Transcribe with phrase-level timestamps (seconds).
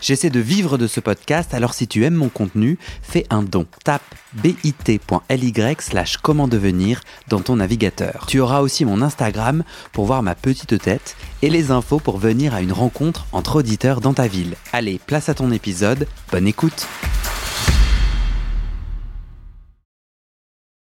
[0.00, 3.66] J'essaie de vivre de ce podcast, alors si tu aimes mon contenu, fais un don.
[3.82, 4.02] Tape
[4.34, 8.26] bit.ly slash comment devenir dans ton navigateur.
[8.28, 12.54] Tu auras aussi mon Instagram pour voir ma petite tête et les infos pour venir
[12.54, 14.54] à une rencontre entre auditeurs dans ta ville.
[14.72, 16.86] Allez, place à ton épisode, bonne écoute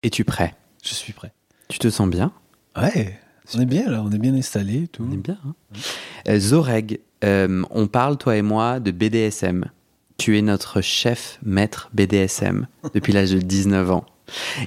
[0.03, 0.55] Es-tu prêt?
[0.84, 1.34] Je suis prêt.
[1.67, 2.31] Tu te sens bien?
[2.78, 3.20] Ouais,
[3.53, 5.05] on est bien là, on est bien installé tout.
[5.08, 5.38] On est bien.
[5.45, 5.55] Hein?
[6.30, 9.66] Euh, Zoreg, euh, on parle, toi et moi, de BDSM.
[10.18, 14.05] Tu es notre chef maître BDSM depuis l'âge de 19 ans.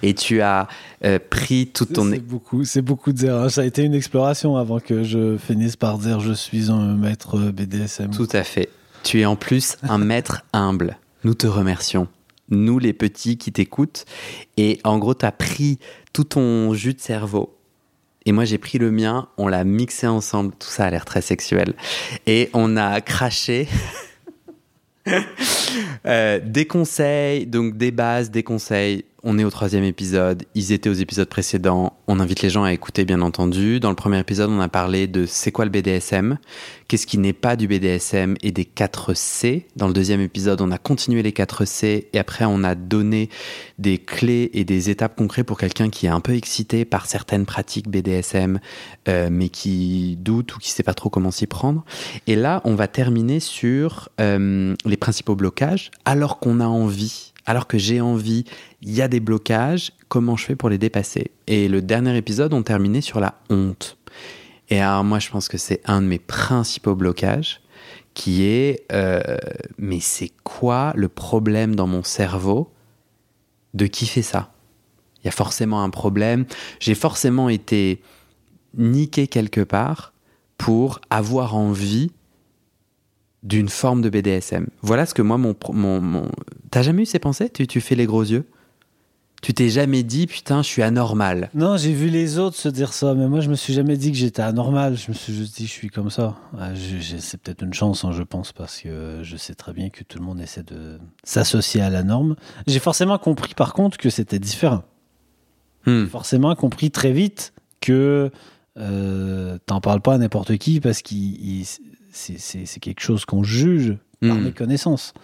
[0.02, 0.66] Et tu as
[1.04, 2.10] euh, pris tout ton...
[2.10, 3.50] C'est beaucoup, c'est beaucoup de dire.
[3.50, 7.38] Ça a été une exploration avant que je finisse par dire je suis un maître
[7.38, 8.10] BDSM.
[8.10, 8.70] Tout à fait.
[9.04, 10.98] Tu es en plus un maître humble.
[11.22, 12.08] Nous te remercions.
[12.48, 14.04] Nous, les petits qui t'écoutent.
[14.56, 15.78] Et en gros, tu as pris
[16.12, 17.56] tout ton jus de cerveau
[18.24, 20.52] et moi, j'ai pris le mien, on l'a mixé ensemble.
[20.58, 21.74] Tout ça a l'air très sexuel.
[22.26, 23.68] Et on a craché
[26.06, 30.90] euh, des conseils, donc des bases, des conseils on est au troisième épisode, ils étaient
[30.90, 33.78] aux épisodes précédents, on invite les gens à écouter bien entendu.
[33.78, 36.38] Dans le premier épisode, on a parlé de c'est quoi le BDSM,
[36.88, 39.66] qu'est-ce qui n'est pas du BDSM et des 4 C?
[39.76, 43.30] Dans le deuxième épisode, on a continué les 4 C et après on a donné
[43.78, 47.46] des clés et des étapes concrètes pour quelqu'un qui est un peu excité par certaines
[47.46, 48.58] pratiques BDSM
[49.08, 51.84] euh, mais qui doute ou qui sait pas trop comment s'y prendre.
[52.26, 57.66] Et là, on va terminer sur euh, les principaux blocages alors qu'on a envie alors
[57.66, 58.44] que j'ai envie,
[58.80, 61.32] il y a des blocages, comment je fais pour les dépasser?
[61.46, 63.98] Et le dernier épisode, on terminait sur la honte.
[64.68, 67.60] Et alors moi, je pense que c'est un de mes principaux blocages,
[68.14, 69.20] qui est, euh,
[69.78, 72.70] mais c'est quoi le problème dans mon cerveau
[73.74, 74.52] de qui fait ça?
[75.22, 76.46] Il y a forcément un problème.
[76.80, 78.02] J'ai forcément été
[78.76, 80.12] niqué quelque part
[80.58, 82.10] pour avoir envie
[83.42, 84.68] d'une forme de BDSM.
[84.82, 85.54] Voilà ce que moi, mon...
[85.72, 86.28] mon,
[86.70, 87.50] T'as jamais eu ces pensées?
[87.50, 88.46] Tu, tu fais les gros yeux?
[89.42, 92.92] Tu t'es jamais dit, putain, je suis anormal Non, j'ai vu les autres se dire
[92.92, 94.96] ça, mais moi, je me suis jamais dit que j'étais anormal.
[94.96, 96.36] Je me suis juste dit, je suis comme ça.
[96.56, 96.68] Ah,
[97.18, 100.18] c'est peut-être une chance, hein, je pense, parce que je sais très bien que tout
[100.18, 102.36] le monde essaie de s'associer à la norme.
[102.68, 104.84] J'ai forcément compris, par contre, que c'était différent.
[105.86, 106.06] Hmm.
[106.06, 108.30] Forcément compris très vite que
[108.78, 111.66] euh, t'en parles pas à n'importe qui parce qu'il
[112.12, 114.44] c'est quelque chose qu'on juge par hmm.
[114.44, 115.14] méconnaissance.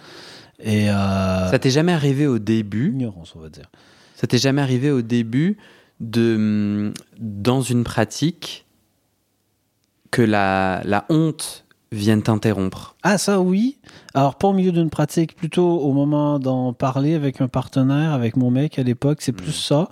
[0.60, 3.70] Et euh, ça t'est jamais arrivé au début Ignorance, on va dire.
[4.16, 5.56] Ça t'est jamais arrivé au début
[6.00, 8.66] de dans une pratique
[10.10, 12.96] que la, la honte vienne t'interrompre?
[13.02, 13.78] Ah ça oui.
[14.14, 18.36] Alors pas au milieu d'une pratique, plutôt au moment d'en parler avec un partenaire, avec
[18.36, 19.68] mon mec à l'époque, c'est plus hmm.
[19.68, 19.88] ça.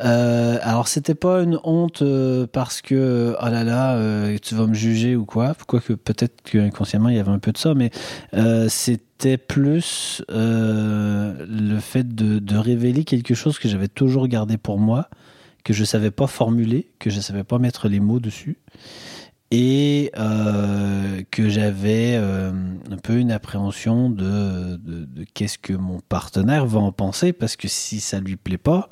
[0.00, 4.66] Euh, alors c'était pas une honte euh, parce que oh là là euh, tu vas
[4.66, 7.90] me juger ou quoi, quoique peut-être qu'inconsciemment il y avait un peu de ça, mais
[8.68, 15.08] c'était plus le fait de, révéler quelque chose que j'avais toujours gardé pour moi,
[15.64, 18.58] que je savais pas formuler, que je savais pas mettre les mots dessus
[19.50, 26.92] et que j'avais un peu une appréhension de, de qu'est-ce que mon partenaire va en
[26.92, 28.88] penser parce que si ça lui plaît pas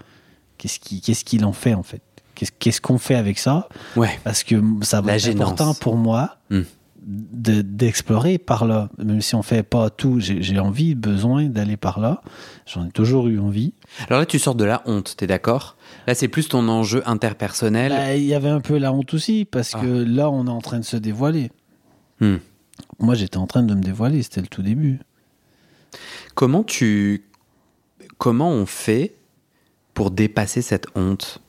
[0.58, 2.02] Qu'est-ce qu'il en fait en fait?
[2.34, 3.68] Qu'est-ce qu'on fait avec ça?
[3.96, 4.18] Ouais.
[4.24, 6.62] Parce que ça va être important pour moi hmm.
[7.04, 8.88] d'explorer par là.
[8.98, 12.22] Même si on fait pas tout, j'ai envie, besoin d'aller par là.
[12.66, 13.72] J'en ai toujours eu envie.
[14.08, 15.76] Alors là, tu sors de la honte, t'es d'accord?
[16.06, 17.92] Là, c'est plus ton enjeu interpersonnel.
[17.92, 19.80] Bah, il y avait un peu la honte aussi, parce ah.
[19.80, 21.52] que là, on est en train de se dévoiler.
[22.20, 22.36] Hmm.
[22.98, 24.98] Moi, j'étais en train de me dévoiler, c'était le tout début.
[26.34, 27.24] Comment tu.
[28.18, 29.14] Comment on fait
[29.94, 31.40] pour dépasser cette honte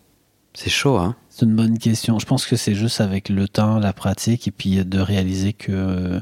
[0.53, 2.19] C'est chaud, hein C'est une bonne question.
[2.19, 5.71] Je pense que c'est juste avec le temps, la pratique, et puis de réaliser que.
[5.71, 6.21] Euh,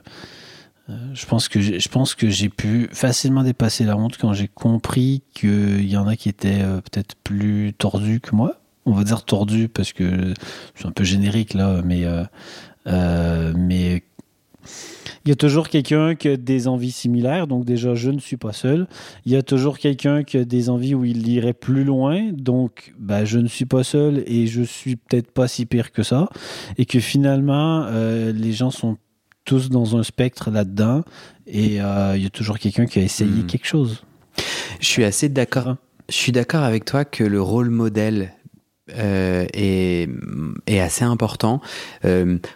[1.13, 5.24] je pense que je pense que j'ai pu facilement dépasser la honte quand j'ai compris
[5.33, 8.59] qu'il y en a qui étaient euh, peut-être plus tordus que moi.
[8.86, 10.33] On va dire tordus parce que
[10.75, 12.03] c'est un peu générique là, mais
[12.86, 14.03] euh, mais
[15.25, 18.36] il y a toujours quelqu'un qui a des envies similaires, donc déjà je ne suis
[18.36, 18.88] pas seul.
[19.25, 22.94] Il y a toujours quelqu'un qui a des envies où il irait plus loin, donc
[23.00, 26.28] bah, je ne suis pas seul et je suis peut-être pas si pire que ça.
[26.78, 28.98] Et que finalement, euh, les gens sont
[29.46, 31.04] tous dans un spectre là-dedans
[31.48, 33.48] et euh, il y a toujours quelqu'un qui a essayé hmm.
[33.48, 34.04] quelque chose.
[34.81, 35.78] Je suis assez d'accord.
[36.10, 38.34] Je suis d'accord avec toi que le rôle modèle
[38.98, 40.10] euh, est,
[40.68, 41.62] est, assez important.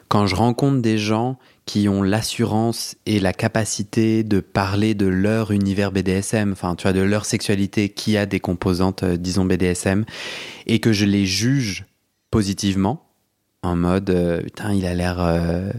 [0.09, 1.37] quand je rencontre des gens
[1.67, 6.93] qui ont l'assurance et la capacité de parler de leur univers BDSM, enfin, tu vois,
[6.93, 10.05] de leur sexualité qui a des composantes, euh, disons, BDSM,
[10.65, 11.85] et que je les juge
[12.31, 13.05] positivement,
[13.63, 15.69] en mode, euh, putain, il a l'air, euh,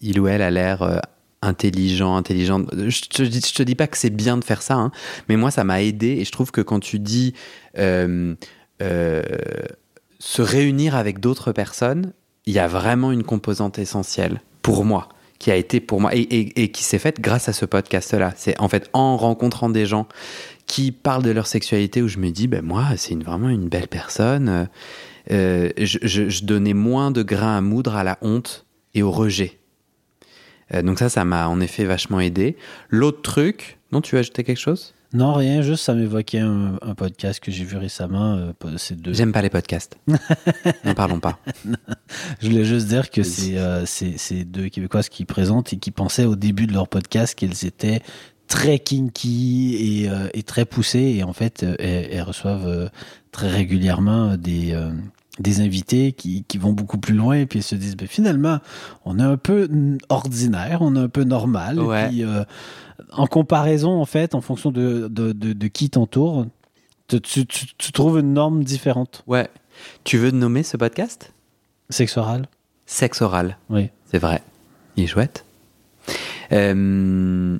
[0.00, 1.02] il ou elle a l'air
[1.42, 2.68] intelligent, intelligente.
[2.72, 4.92] Je te, te dis pas que c'est bien de faire ça, hein,
[5.28, 7.34] mais moi, ça m'a aidé, et je trouve que quand tu dis
[7.74, 8.36] se
[10.38, 12.12] réunir avec d'autres personnes,
[12.46, 16.68] il y a vraiment une composante essentielle pour moi qui a été pour moi et,
[16.72, 18.34] qui s'est faite grâce à ce podcast-là.
[18.36, 20.06] C'est en fait en rencontrant des gens
[20.66, 23.88] qui parlent de leur sexualité où je me dis, ben moi, c'est vraiment une belle
[23.88, 24.68] personne.
[25.30, 29.58] Euh, je, donnais moins de grains à moudre à la honte et au rejet.
[30.74, 32.56] Euh, donc ça, ça m'a en effet vachement aidé.
[32.90, 34.92] L'autre truc, non, tu veux ajouter quelque chose?
[35.14, 38.34] Non, rien, juste ça m'évoquait un, un podcast que j'ai vu récemment.
[38.34, 39.14] euh, c'est deux.
[39.14, 39.96] J'aime pas les podcasts.
[40.84, 41.38] N'en parlons pas.
[42.40, 43.84] Je voulais juste dire que c'est euh,
[44.44, 48.02] deux Québécoises qui présentent et qui pensaient au début de leur podcast qu'elles étaient
[48.48, 51.14] très kinky et, euh, et très poussées.
[51.16, 52.90] Et en fait, euh, elles, elles reçoivent
[53.32, 54.78] très régulièrement des,
[55.38, 58.58] des invités qui, qui vont beaucoup plus loin et puis elles se disent, ben, finalement,
[59.04, 59.68] on est un peu
[60.08, 61.80] ordinaire, on est un peu normal.
[61.80, 62.06] Ouais.
[62.06, 62.44] Et puis, euh,
[63.12, 66.46] en comparaison, en fait, en fonction de, de, de, de qui t'entoure,
[67.06, 69.22] tu, tu, tu- tu trouves une norme différente.
[69.26, 69.48] Ouais.
[70.04, 71.32] Tu veux nommer ce podcast?
[71.90, 72.46] Sexe oral,
[72.86, 73.56] Sexe oral.
[73.70, 73.88] oui.
[74.10, 74.42] C'est vrai.
[74.96, 75.44] Il est chouette.
[76.52, 77.58] Euh,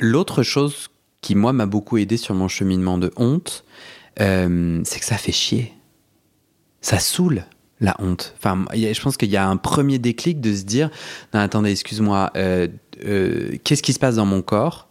[0.00, 0.88] L'autre chose
[1.20, 3.64] qui, moi, m'a beaucoup aidé sur mon cheminement de honte,
[4.20, 5.72] euh, c'est que ça fait chier.
[6.84, 7.44] Ça saoule,
[7.80, 8.34] la honte.
[8.36, 10.90] Enfin, je pense qu'il y a un premier déclic de se dire
[11.32, 12.68] Non, attendez, excuse-moi, euh,
[13.06, 14.88] euh, qu'est-ce qui se passe dans mon corps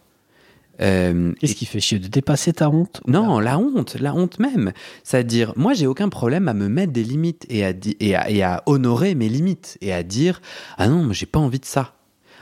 [0.80, 4.72] Euh, Qu'est-ce qui fait chier de dépasser ta honte non, la honte, la honte même.
[5.04, 8.28] C'est-à-dire, moi, j'ai aucun problème à me mettre des limites et à, di- et à,
[8.28, 10.42] et à honorer mes limites et à dire
[10.76, 11.94] Ah non, mais j'ai pas envie de ça.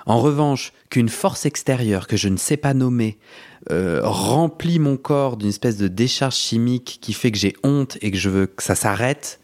[0.07, 3.19] En revanche, qu'une force extérieure que je ne sais pas nommer
[3.71, 8.11] euh, remplit mon corps d'une espèce de décharge chimique qui fait que j'ai honte et
[8.11, 9.39] que je veux que ça s'arrête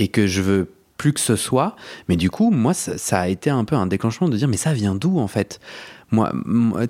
[0.00, 1.76] et que je veux plus que ce soit.
[2.08, 4.72] Mais du coup, moi, ça, a été un peu un déclenchement de dire Mais ça
[4.72, 5.60] vient d'où en fait?
[6.10, 6.32] Moi,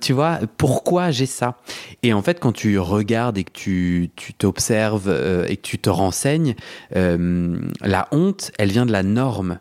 [0.01, 1.59] tu vois, pourquoi j'ai ça?
[2.03, 5.79] Et en fait, quand tu regardes et que tu tu t'observes euh, et que tu
[5.79, 6.55] te renseignes,
[6.97, 9.59] euh, la honte, elle vient de la norme,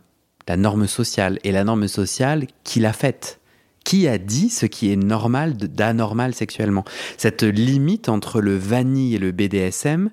[0.48, 1.40] la norme sociale.
[1.44, 3.42] Et la norme sociale, qui l'a faite
[3.84, 6.86] Qui a dit ce qui est normal d'anormal sexuellement?
[7.18, 10.10] Cette limite entre le vanille et le BDSM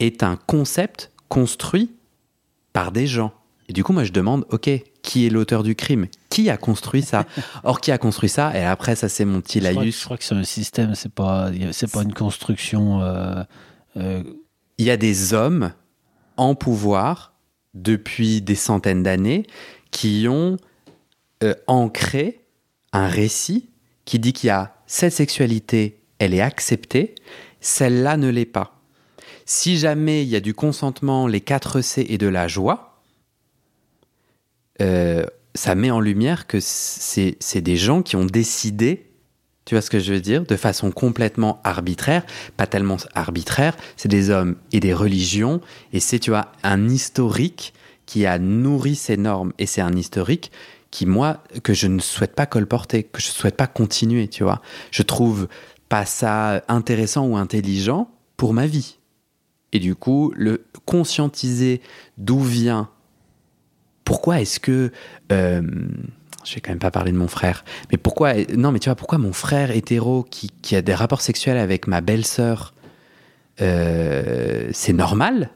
[0.00, 1.92] est un concept construit
[2.78, 3.32] par des gens.
[3.68, 4.70] Et du coup, moi, je demande, ok,
[5.02, 6.06] qui est l'auteur du crime?
[6.30, 7.26] Qui a construit ça?
[7.64, 8.56] Or, qui a construit ça?
[8.56, 9.98] Et après, ça, c'est mon petit je crois, que- laïus.
[9.98, 13.02] je crois que c'est un système, c'est pas, c'est pas une construction.
[13.02, 13.42] euh,
[13.96, 14.22] euh,
[14.78, 15.72] il y a des hommes
[16.36, 17.32] en pouvoir
[17.74, 19.44] depuis des centaines d'années
[19.90, 20.56] qui ont
[21.42, 22.44] euh, ancré
[22.92, 23.70] un récit
[24.04, 27.16] qui dit qu'il y a cette sexualité, elle est acceptée,
[27.60, 28.77] celle-là ne l'est pas.
[29.50, 33.00] Si jamais il y a du consentement, les 4 C et de la joie,
[34.82, 35.24] euh,
[35.54, 39.06] ça met en lumière que c'est des gens qui ont décidé,
[39.64, 42.26] tu vois ce que je veux dire, de façon complètement arbitraire,
[42.58, 45.62] pas tellement arbitraire, c'est des hommes et des religions,
[45.94, 47.72] et c'est, tu vois, un historique
[48.04, 50.52] qui a nourri ces normes, et c'est un historique
[50.90, 54.42] qui, moi, que je ne souhaite pas colporter, que je ne souhaite pas continuer, tu
[54.42, 54.60] vois.
[54.90, 55.48] Je trouve
[55.88, 58.97] pas ça intéressant ou intelligent pour ma vie.
[59.72, 61.80] Et du coup, le conscientiser
[62.16, 62.88] d'où vient,
[64.04, 64.92] pourquoi est-ce que...
[65.32, 65.62] euh,
[66.44, 68.32] je vais quand même pas parler de mon frère, mais pourquoi...
[68.56, 72.00] Non, mais tu vois, pourquoi mon frère hétéro qui, a des rapports sexuels avec ma
[72.00, 72.72] belle-sœur,
[73.60, 75.50] euh, c'est normal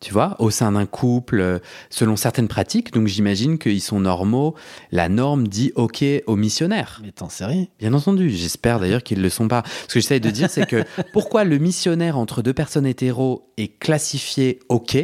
[0.00, 1.58] tu vois, au sein d'un couple, euh,
[1.90, 2.92] selon certaines pratiques.
[2.92, 4.54] Donc j'imagine qu'ils sont normaux.
[4.92, 7.00] La norme dit OK aux missionnaires.
[7.04, 7.66] mais t'en sais rien.
[7.80, 9.64] Bien entendu, j'espère d'ailleurs qu'ils ne le sont pas.
[9.88, 13.78] Ce que j'essaie de dire, c'est que pourquoi le missionnaire entre deux personnes hétéros est
[13.78, 14.96] classifié OK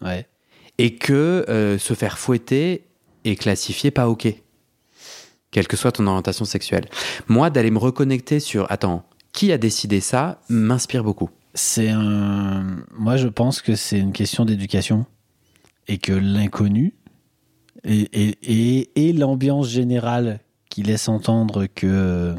[0.00, 0.26] Ouais.
[0.78, 2.84] et que euh, se faire fouetter
[3.24, 4.26] est classifié pas OK
[5.52, 6.86] Quelle que soit ton orientation sexuelle.
[7.28, 11.30] Moi, d'aller me reconnecter sur attends, qui a décidé ça m'inspire beaucoup.
[11.54, 12.84] C'est un.
[12.92, 15.06] Moi, je pense que c'est une question d'éducation
[15.88, 16.94] et que l'inconnu
[17.84, 22.34] et, et, et, et l'ambiance générale qui laisse entendre que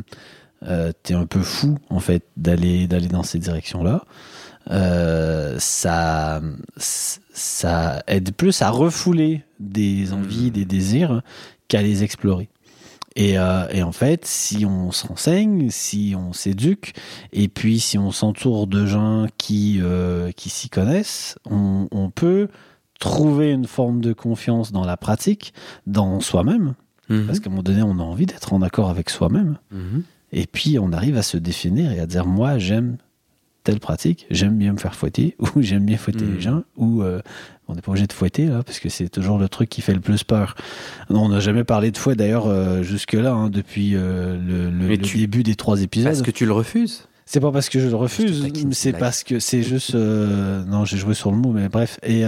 [0.64, 4.06] euh, t'es un peu fou en fait d'aller d'aller dans ces directions-là.
[4.72, 6.42] Euh, ça,
[6.78, 11.22] ça aide plus à refouler des envies, des désirs
[11.68, 12.50] qu'à les explorer.
[13.16, 16.94] Et, euh, et en fait, si on s'enseigne, si on s'éduque,
[17.32, 22.48] et puis si on s'entoure de gens qui, euh, qui s'y connaissent, on, on peut
[23.00, 25.54] trouver une forme de confiance dans la pratique,
[25.86, 26.74] dans soi-même,
[27.10, 27.28] Mhm.
[27.28, 29.58] Parce qu'à un moment donné, on a envie d'être en accord avec soi-même.
[29.72, 30.04] Mhm.
[30.32, 32.98] Et puis, on arrive à se définir et à dire moi, j'aime
[33.64, 37.22] telle pratique, j'aime bien me faire fouetter, ou j'aime bien fouetter les gens, ou euh,
[37.68, 39.94] on n'est pas obligé de fouetter, là, parce que c'est toujours le truc qui fait
[39.94, 40.56] le plus peur.
[41.10, 45.56] On n'a jamais parlé de fouet, d'ailleurs, euh, jusque-là, hein, depuis euh, le, début des
[45.56, 46.12] trois épisodes.
[46.12, 47.08] Parce que tu le refuses.
[47.26, 49.96] C'est pas parce que je le refuse, c'est parce que c'est juste.
[49.96, 51.98] non, j'ai joué sur le mot, mais bref.
[52.04, 52.26] Et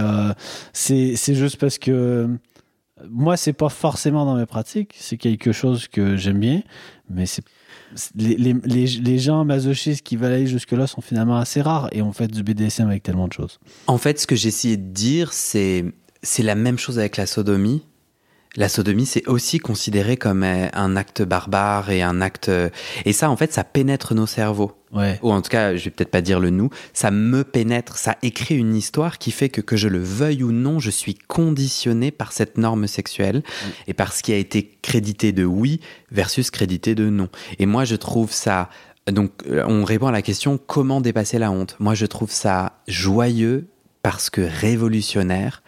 [0.73, 2.29] c'est juste parce que
[3.09, 4.95] moi, c'est pas forcément dans mes pratiques.
[4.97, 6.61] C'est quelque chose que j'aime bien,
[7.09, 7.43] mais c'est-
[8.15, 12.11] les, les, les, gens masochistes qui veulent aller jusque-là sont finalement assez rares et on
[12.11, 13.59] fait du BDSM avec tellement de choses.
[13.87, 15.85] En fait, ce que essayé de dire, c'est
[16.21, 17.83] c'est la même chose avec la sodomie.
[18.55, 22.51] La sodomie, c'est aussi considéré comme euh, un acte barbare et un acte.
[23.05, 24.71] Et ça, en fait, ça pénètre nos cerveaux.
[24.95, 25.19] Ouais.
[25.21, 26.69] Ou en tout cas, je vais peut-être pas dire le nous.
[26.93, 30.53] Ça me pénètre, ça écrit une histoire qui fait que, que je le veuille ou
[30.53, 33.43] non, je suis conditionné par cette norme sexuelle
[33.87, 35.81] et par ce qui a été crédité de oui
[36.11, 37.27] versus crédité de non.
[37.59, 38.69] Et moi, je trouve ça.
[39.11, 41.75] Donc, euh, on répond à la question comment dépasser la honte?
[41.79, 43.67] Moi, je trouve ça joyeux
[44.01, 45.61] parce que révolutionnaire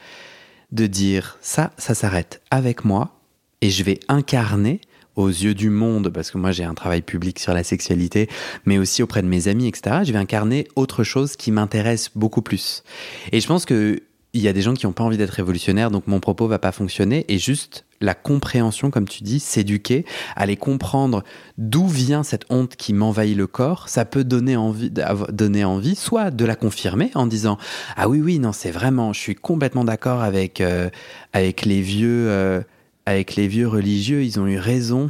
[0.72, 3.20] de dire ça, ça s'arrête avec moi
[3.62, 4.82] et je vais incarner
[5.16, 8.30] aux yeux du monde, parce que moi j'ai un travail public sur la sexualité,
[8.66, 10.02] mais aussi auprès de mes amis, etc.
[10.04, 12.84] Je vais incarner autre chose qui m'intéresse beaucoup plus.
[13.32, 15.90] Et je pense que il y a des gens qui n'ont pas envie d'être révolutionnaires,
[15.90, 17.26] donc mon propos va pas fonctionner.
[17.28, 21.24] Et juste la compréhension, comme tu dis, s'éduquer, aller comprendre
[21.58, 24.92] d'où vient cette honte qui m'envahit le corps, ça peut donner envie,
[25.32, 27.58] donner envie, soit de la confirmer en disant
[27.96, 30.90] ah oui oui non c'est vraiment, je suis complètement d'accord avec euh,
[31.34, 32.28] avec les vieux.
[32.30, 32.62] euh,
[33.06, 35.10] avec les vieux religieux, ils ont eu raison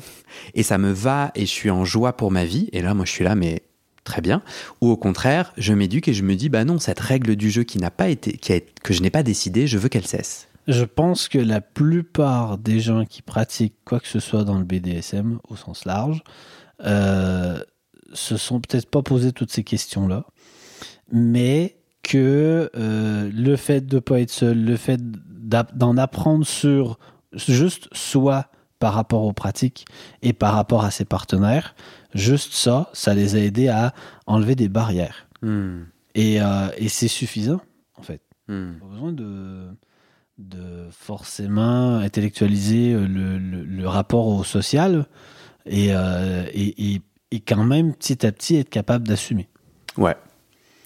[0.54, 2.70] et ça me va et je suis en joie pour ma vie.
[2.72, 3.64] Et là, moi, je suis là, mais
[4.04, 4.44] très bien.
[4.82, 7.64] Ou au contraire, je m'éduque et je me dis, bah non, cette règle du jeu
[7.64, 10.47] qui n'a pas été, qui a- que je n'ai pas décidé, je veux qu'elle cesse.
[10.68, 14.66] Je pense que la plupart des gens qui pratiquent quoi que ce soit dans le
[14.66, 16.24] BDSM au sens large
[16.84, 17.60] euh,
[18.14, 20.26] se sont peut-être pas posé toutes ces questions-là,
[21.12, 27.00] mais que euh, le fait de pas être seul, le fait d'en apprendre sur
[27.34, 28.48] juste soi
[28.80, 29.86] par rapport aux pratiques
[30.22, 31.76] et par rapport à ses partenaires,
[32.14, 33.94] juste ça, ça les a aidés à
[34.26, 35.28] enlever des barrières.
[35.42, 35.84] Hmm.
[36.16, 37.62] Et, euh, et c'est suffisant,
[37.96, 38.80] en fait Hmm.
[38.80, 39.68] pas besoin de,
[40.38, 45.06] de forcément intellectualiser euh, le, le- le rapport au social
[45.66, 47.02] et, euh, et, et-
[47.32, 49.48] et quand même petit à petit être capable d'assumer.
[49.98, 50.16] Ouais.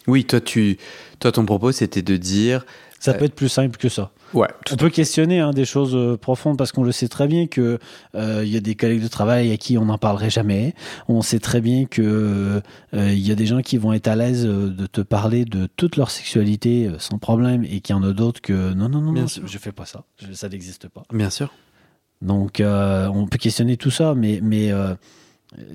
[0.07, 0.77] Oui, toi, tu,
[1.19, 2.65] toi, ton propos, c'était de dire,
[2.99, 4.11] Ça Euh, peut être plus simple que ça.
[4.33, 7.47] Ouais, On peut questionner hein, des choses euh, profondes parce qu'on le sait très bien
[7.47, 7.79] que
[8.15, 10.73] euh, il y a des collègues de travail à qui on n'en parlerait jamais.
[11.07, 12.61] On sait très bien que
[12.93, 15.67] euh, il y a des gens qui vont être à l'aise de te parler de
[15.77, 19.11] toute leur sexualité sans problème et qu'il y en a d'autres que non non non,
[19.13, 19.47] Bien non sûr.
[19.47, 21.03] je fais pas ça, Je- ça n'existe pas.
[21.13, 21.53] bien sûr.
[22.21, 24.71] Donc, euh, on peut questionner tout ça, mais, mais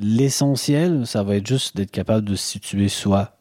[0.01, 3.37] l'essentiel, ça va être juste d'être capable de se situer soi.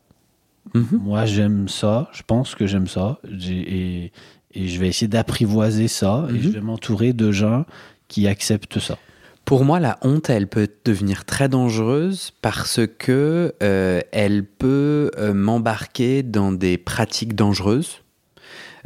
[0.73, 0.99] Mhm.
[1.03, 4.11] Moi, j'aime ça, je pense que j'aime ça, et,
[4.55, 6.41] et je vais essayer d'apprivoiser ça, et Mhm.
[6.41, 7.65] je vais m'entourer de gens
[8.07, 8.97] qui acceptent ça.
[9.45, 15.33] Pour moi, la honte, elle peut devenir très dangereuse parce que euh, elle peut euh,
[15.33, 18.01] m'embarquer dans des pratiques dangereuses.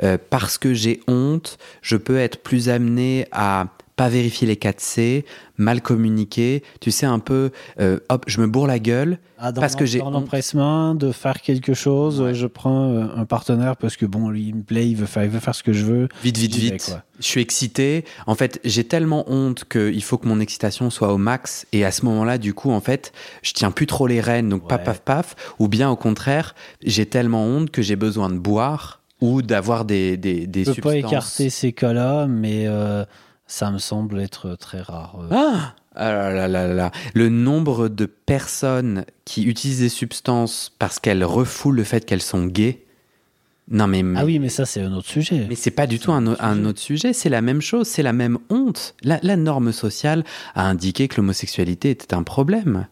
[0.03, 3.67] Euh, parce que j'ai honte, je peux être plus amené à
[3.99, 5.25] pas vérifier les 4C,
[5.57, 6.63] mal communiquer.
[6.79, 7.51] Tu sais, un peu,
[7.81, 9.19] euh, hop, je me bourre la gueule.
[9.37, 12.33] Ah, Parce que j'ai dans l'empressement de faire quelque chose, Ouais.
[12.33, 15.25] je prends euh, un partenaire parce que bon, lui, il me plaît, il veut faire,
[15.25, 16.07] il veut faire ce que je veux.
[16.23, 16.85] Vite, vite, vite.
[16.85, 17.03] quoi.
[17.19, 18.05] Je suis excité.
[18.25, 21.67] En fait, j'ai tellement honte qu'il faut que mon excitation soit au max.
[21.73, 23.11] Et à ce moment-là, du coup, en fait,
[23.43, 24.47] je tiens plus trop les rênes.
[24.47, 24.85] Donc, paf, Ouais.
[24.85, 25.35] paf, paf.
[25.59, 30.15] Ou bien, au contraire, j'ai tellement honte que j'ai besoin de boire ou d'avoir des,
[30.15, 33.03] des, des Je peux pas écarter ces cas-là, mais euh,
[33.51, 35.17] ça me semble être très rare.
[35.23, 35.27] euh.
[35.31, 36.91] Ah Ah là là là là.
[37.15, 42.45] Le nombre de personnes qui utilisent des substances parce qu'elles refoulent le fait qu'elles sont
[42.45, 42.85] gays.
[43.71, 44.01] Non, mais.
[44.03, 45.45] mais- Ah oui, mais ça, c'est un autre sujet.
[45.49, 46.67] Mais c'est pas du tout un, autre un sujet.
[46.67, 48.95] autre sujet, c'est la même chose, c'est la même honte.
[49.03, 50.23] La, la norme sociale
[50.55, 52.87] a indiqué que l'homosexualité était un problème,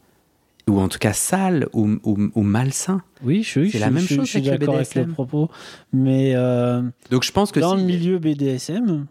[0.68, 3.02] ou en tout cas sale ou, ou- ou malsain.
[3.24, 5.50] Oui, je suis, C'est la même je chose je suis d'accord avec le propos.
[5.94, 9.06] Mais euh, Donc je pense que dans le milieu BDSM,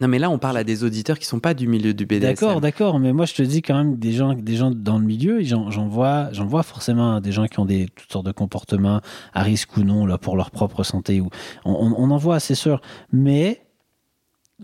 [0.00, 2.20] Non mais là on parle à des auditeurs qui sont pas du milieu du BDSM.
[2.34, 5.04] d'accord, d'accord, mais moi je te dis quand même des gens, des gens dans le
[5.04, 9.00] milieu, j'en vois, j'en vois forcément des gens qui ont des toutes sortes de comportements
[9.34, 11.20] à risque ou non là pour leur propre santé.
[11.20, 11.28] Ou
[11.64, 12.80] on, on- on en voit, c'est sûr,
[13.12, 13.64] mais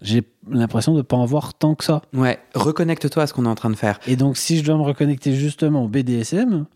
[0.02, 2.02] j'ai l'impression de pas en voir tant que ça.
[2.12, 4.00] Ouais, reconnecte-toi à ce qu'on est en train de faire.
[4.06, 6.66] Et donc, si je dois me reconnecter justement au BDSM,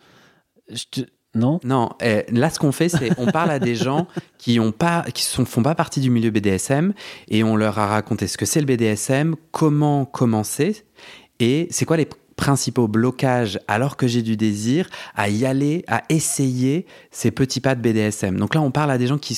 [0.71, 1.01] je te-
[1.35, 4.07] Non Non, eh, là ce qu'on fait, c'est on parle à des gens
[4.39, 6.95] qui ont pas, qui sont, font pas partie du milieu BDSM
[7.29, 10.85] et on leur a raconté ce que c'est le BDSM, comment commencer
[11.41, 16.03] et c'est quoi les principaux blocages alors que j'ai du désir à y aller, à
[16.09, 18.39] essayer ces petits pas de BDSM.
[18.39, 19.37] Donc là, on parle à des gens qui,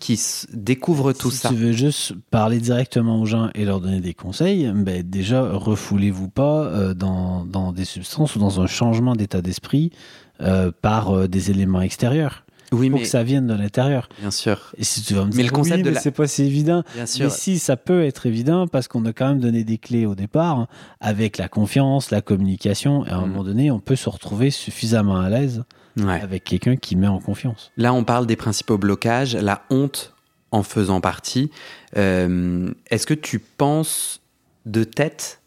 [0.00, 0.20] qui
[0.52, 1.50] découvrent tout si ça.
[1.50, 6.28] tu veux juste parler directement aux gens et leur donner des conseils, ben déjà, refoulez-vous
[6.28, 9.92] pas euh, dans, dans des substances ou dans un changement d'état d'esprit
[10.40, 12.44] euh, par euh, des éléments extérieurs.
[12.70, 14.10] Oui, faut mais que ça vienne de l'intérieur.
[14.20, 16.10] bien sûr, Et si tu vas me Mais dire, le concept oui, de la- c'est
[16.10, 16.82] pas si évident.
[16.94, 17.24] bien sûr.
[17.24, 20.14] Mais si, ça peut être évident parce qu'on a quand même donné des clés au
[20.14, 20.68] départ hein,
[21.00, 23.06] avec la confiance, la communication.
[23.06, 23.28] Et à un Mhm.
[23.30, 25.64] moment donné, on peut se retrouver suffisamment à l'aise
[25.98, 26.20] Ouais.
[26.20, 27.72] avec quelqu'un qui met en confiance.
[27.78, 30.12] Là, on parle des principaux blocages, la honte
[30.52, 31.50] en faisant partie.
[31.96, 34.20] Euh, Est-ce que tu penses
[34.66, 35.40] de tête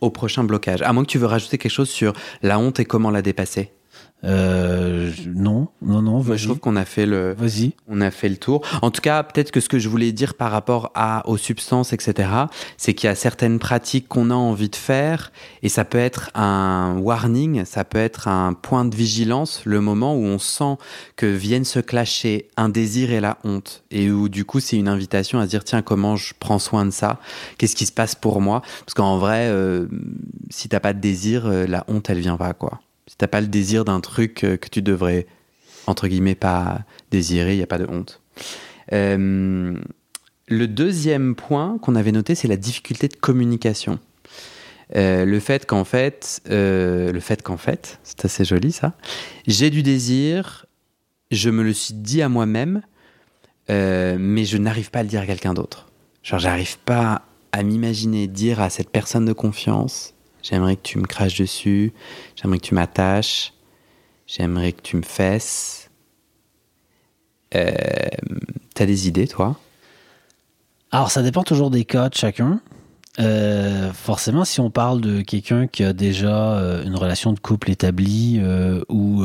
[0.00, 0.80] au prochain blocage?
[0.80, 3.70] À moins que tu veux rajouter quelque chose sur la honte et comment la dépasser.
[4.24, 7.74] Euh, non, non, non, Moi, je trouve qu'on a fait le, Vas-y.
[7.86, 8.62] on a fait le tour.
[8.82, 11.92] En tout cas, peut-être que ce que je voulais dire par rapport à, aux substances,
[11.92, 12.28] etc.,
[12.76, 15.32] c'est qu'il y a certaines pratiques qu'on a envie de faire
[15.62, 20.14] et ça peut être un warning, ça peut être un point de vigilance, le moment
[20.14, 20.76] où on sent
[21.16, 24.88] que viennent se clasher un désir et la honte et où du coup c'est une
[24.88, 27.20] invitation à se dire tiens comment je prends soin de ça,
[27.56, 28.62] qu'est-ce qui se passe pour moi?
[28.80, 29.86] Parce qu'en vrai, euh,
[30.50, 32.80] si t'as pas de désir, euh, la honte elle vient pas quoi.
[33.08, 35.26] Si t'as pas le désir d'un truc euh, que tu devrais
[35.86, 38.20] entre guillemets pas désirer, il n'y a pas de honte.
[38.92, 39.74] Euh,
[40.46, 43.98] le deuxième point qu'on avait noté, c'est la difficulté de communication.
[44.96, 48.94] Euh, le fait qu'en fait, le fait qu'en fait, c'est assez joli ça.
[49.46, 50.66] J'ai du désir,
[51.30, 52.82] je me le suis dit à moi-même,
[53.68, 55.88] mais je n'arrive pas à le dire à quelqu'un d'autre.
[56.22, 57.22] Genre, j'arrive pas
[57.52, 61.92] à m'imaginer dire à cette personne de confiance, j'aimerais que tu me craches dessus,
[62.36, 63.52] j'aimerais que tu m'attaches,
[64.26, 65.90] j'aimerais que tu me fesses.
[67.54, 67.72] Euh,
[68.74, 69.56] T'as des idées, toi?
[70.92, 72.60] Alors, ça dépend toujours des cas de chacun.
[73.18, 77.70] Euh, forcément, si on parle de quelqu'un qui a déjà euh, une relation de couple
[77.70, 78.40] établie,
[78.88, 79.24] où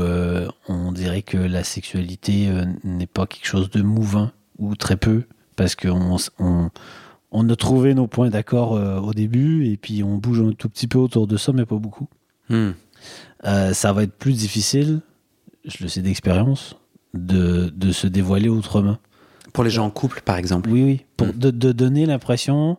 [0.67, 2.49] on dirait que la sexualité
[2.83, 5.23] n'est pas quelque chose de mouvant, ou très peu,
[5.55, 6.71] parce qu'on on,
[7.33, 10.69] on a trouvé nos points d'accord euh, au début, et puis on bouge un tout
[10.69, 12.07] petit peu autour de ça, mais pas beaucoup.
[12.49, 12.71] Hmm.
[13.45, 15.01] Euh, ça va être plus difficile,
[15.65, 16.77] je le sais d'expérience,
[17.13, 18.97] de, de se dévoiler autrement.
[19.51, 20.69] Pour les gens en couple, par exemple.
[20.69, 21.01] Oui, oui.
[21.17, 21.31] Pour Mm.
[21.37, 22.77] de, de donner l'impression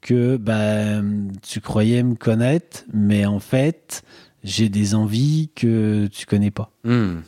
[0.00, 4.02] que ben, tu croyais me connaître, mais en fait,
[4.44, 6.70] j'ai des envies que tu connais pas.
[6.84, 7.18] Hmm.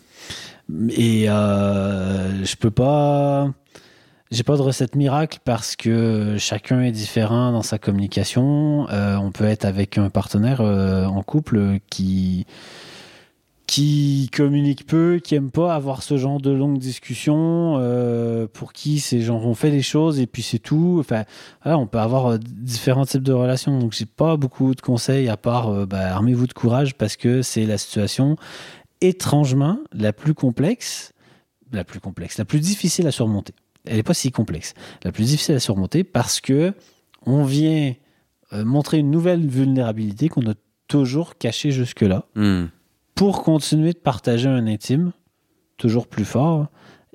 [0.91, 3.53] Et euh, je peux pas.
[4.33, 8.89] J'ai pas de recette miracle parce que chacun est différent dans sa communication.
[8.91, 12.47] Euh, on peut être avec un partenaire euh, en couple qui
[13.67, 19.01] qui communique peu, qui aime pas avoir ce genre de longues discussions, euh, pour qui
[19.01, 20.99] c'est genre on fait les choses et puis c'est tout.
[21.01, 21.25] Enfin,
[21.65, 23.81] on peut avoir différents types de relations.
[23.81, 27.67] Donc j'ai pas beaucoup de conseils à part bah, armez-vous de courage parce que c'est
[27.67, 28.37] la situation
[29.01, 31.15] étrangement la plus complexe,
[31.73, 33.55] la plus complexe, la plus difficile à surmonter.
[33.87, 34.75] Elle n'est pas si complexe.
[35.05, 36.73] La plus difficile à surmonter parce que
[37.27, 37.95] on vient
[38.53, 40.55] euh, montrer une nouvelle vulnérabilité qu'on a
[40.89, 42.67] toujours cachée jusque-là Hmm.
[43.15, 45.13] pour continuer de partager un intime
[45.77, 46.67] toujours plus fort.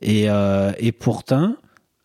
[0.01, 1.55] Et, euh, et pourtant,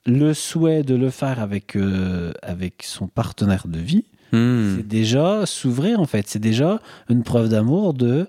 [0.07, 4.77] le souhait de le faire avec, euh, avec son partenaire de vie, Hmm.
[4.77, 6.29] c'est déjà s'ouvrir en fait.
[6.29, 8.29] C'est déjà une preuve d'amour de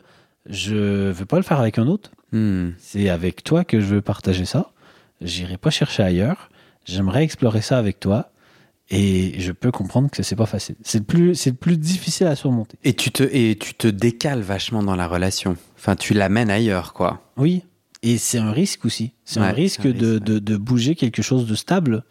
[0.49, 2.09] je veux pas le faire avec un autre.
[2.31, 2.69] Hmm.
[2.79, 4.71] C'est avec toi que je veux partager ça.
[5.21, 6.49] J'irai pas chercher ailleurs.
[6.85, 8.31] J'aimerais explorer ça avec toi.
[8.93, 10.75] Et je peux comprendre que c'est pas facile.
[10.83, 12.77] C'est le plus, c'est le plus difficile à surmonter.
[12.83, 15.55] Et tu te et tu te décales vachement dans la relation.
[15.77, 17.21] Enfin, tu l'amènes ailleurs, quoi.
[17.37, 17.63] Oui.
[18.03, 19.13] Et c'est un risque aussi.
[19.23, 22.03] C'est un risque, de, de, de bouger quelque chose de stable.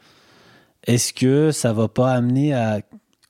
[0.87, 2.81] Est-ce que ça va pas amener à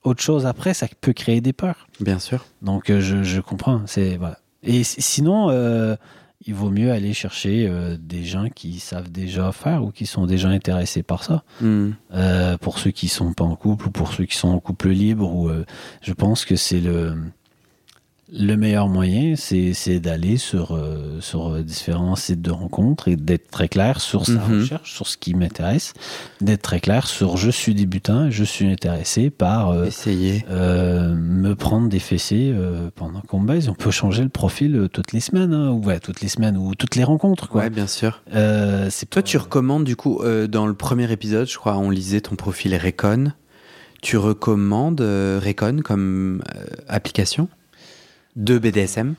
[0.03, 0.73] autre chose après?
[0.73, 1.87] Ça peut créer des peurs.
[1.99, 2.45] Bien sûr.
[2.61, 3.81] Donc euh, je, je comprends.
[3.85, 4.37] C'est voilà.
[4.63, 5.95] Et si- sinon, euh,
[6.45, 10.25] il vaut mieux aller chercher euh, des gens qui savent déjà faire ou qui sont
[10.25, 11.43] déjà intéressés par ça.
[11.61, 11.91] Hmm.
[12.13, 14.89] Euh, pour ceux qui sont pas en couple ou pour ceux qui sont en couple
[14.89, 15.65] libre, ou euh,
[16.01, 17.15] je pense que c'est le
[18.33, 23.67] le meilleur moyen, c'est d'aller sur euh, sur différents sites de rencontres et d'être très
[23.67, 24.61] clair sur sa Mhm.
[24.61, 25.93] recherche, sur ce qui m'intéresse,
[26.39, 30.45] d'être très clair sur je suis débutant, je suis intéressé par euh, Essayez.
[30.49, 32.53] euh, me prendre des fessées
[32.95, 33.67] pendant qu'on baise.
[33.67, 36.73] On peut changer le profil toutes les semaines, hein, ou ouais, toutes les semaines ou
[36.75, 37.63] toutes les rencontres, quoi.
[37.63, 38.21] Ouais, bien sûr.
[38.31, 42.35] C'est Toi, tu recommandes du coup dans le premier épisode, je crois, on lisait ton
[42.35, 43.33] profil Recon.
[44.01, 46.41] Tu recommandes Recon comme
[46.87, 47.49] application?
[48.35, 49.15] De BDSM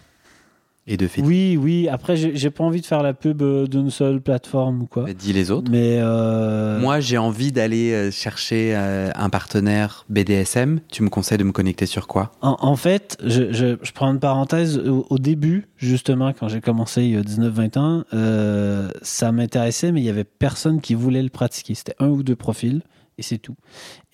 [0.86, 1.28] Et de fétiche.
[1.28, 1.88] Oui, oui.
[1.88, 5.12] Après, j'ai pas envie de faire la pub euh, d'une seule plateforme ou quoi.
[5.12, 5.70] Dis les autres.
[5.70, 10.80] Mais euh, Moi, j'ai envie d'aller euh, chercher un partenaire BDSM.
[10.90, 12.32] Tu me conseilles de me connecter sur quoi?
[12.40, 14.78] En, en fait, je, je, je prends une parenthèse.
[14.78, 19.92] Au, au début, justement, quand j'ai commencé il y a 19-20 ans, euh, ça m'intéressait,
[19.92, 21.74] mais il y avait personne qui voulait le pratiquer.
[21.74, 22.82] C'était un ou deux profils,
[23.18, 23.54] et c'est tout.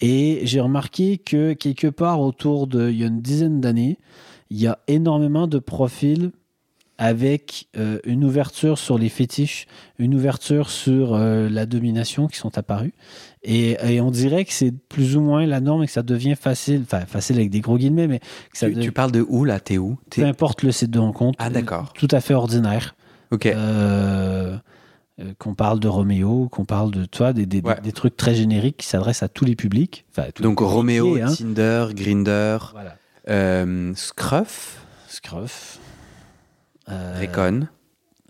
[0.00, 3.96] Et j'ai remarqué que quelque part autour de, il y a une dizaine d'années,
[4.50, 6.30] il y a énormément de profils
[7.00, 9.66] avec euh, une ouverture sur les fétiches,
[10.00, 12.90] une ouverture sur euh, la domination qui sont apparus.
[13.44, 16.34] Et, et on dirait que c'est plus ou moins la norme et que ça devient
[16.34, 19.44] facile, enfin facile avec des gros guillemets, mais que ça tu, tu parles de où
[19.44, 19.60] là?
[19.60, 19.96] T'es où?
[20.10, 21.92] Peu importe le site de rencontre, Ah, d'accord.
[21.92, 22.96] tout à fait ordinaire.
[23.30, 23.46] Ok.
[23.46, 24.56] Euh,
[25.38, 27.80] qu'on parle de Roméo, qu'on parle de toi, des, des, Ouais.
[27.82, 30.04] des trucs très génériques qui s'adressent à tous les publics.
[30.10, 31.32] Enfin, à tous Donc les publics Roméo, hein.
[31.36, 32.96] Tinder, Grinder, Voilà.
[33.28, 35.78] Euh, Scruff, Scruff.
[36.90, 37.66] Euh, Recon.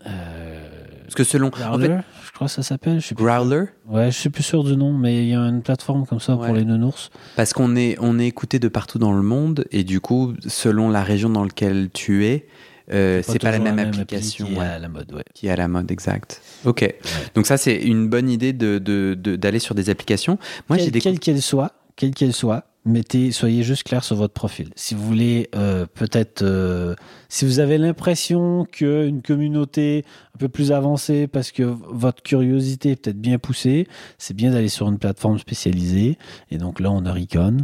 [0.05, 0.69] euh,
[1.03, 1.47] Parce que selon.
[1.47, 2.99] En Growler, fait, je crois que ça s'appelle.
[2.99, 5.39] Je suis plus, Growler, ouais, je suis plus sûr du nom, mais il y a
[5.39, 6.47] une plateforme comme ça Ouais.
[6.47, 7.09] pour les nounours.
[7.35, 10.89] parce qu'on est, on est écouté de partout dans le monde et du coup, selon
[10.89, 12.47] la région dans laquelle tu es,
[12.91, 15.23] euh, c'est pas la même appli application qui est ouais, à la mode, ouais.
[15.33, 16.41] qui est à la mode, exact.
[16.65, 16.93] Ok.
[17.35, 20.37] Donc ça, c'est une bonne idée de, de- de- d'aller sur des applications.
[20.69, 24.33] Moi, j'ai des quelle qu'elle soit, quelle qu'elle soit, mettez, soyez juste clair sur votre
[24.33, 24.69] profil.
[24.75, 26.95] Si vous voulez, euh, peut-être, euh,
[27.29, 30.03] si vous avez l'impression qu'une communauté
[30.35, 34.69] un peu plus avancée, parce que votre curiosité est peut-être bien poussée, c'est bien d'aller
[34.69, 36.17] sur une plateforme spécialisée.
[36.51, 37.57] Et donc là, on a Recon,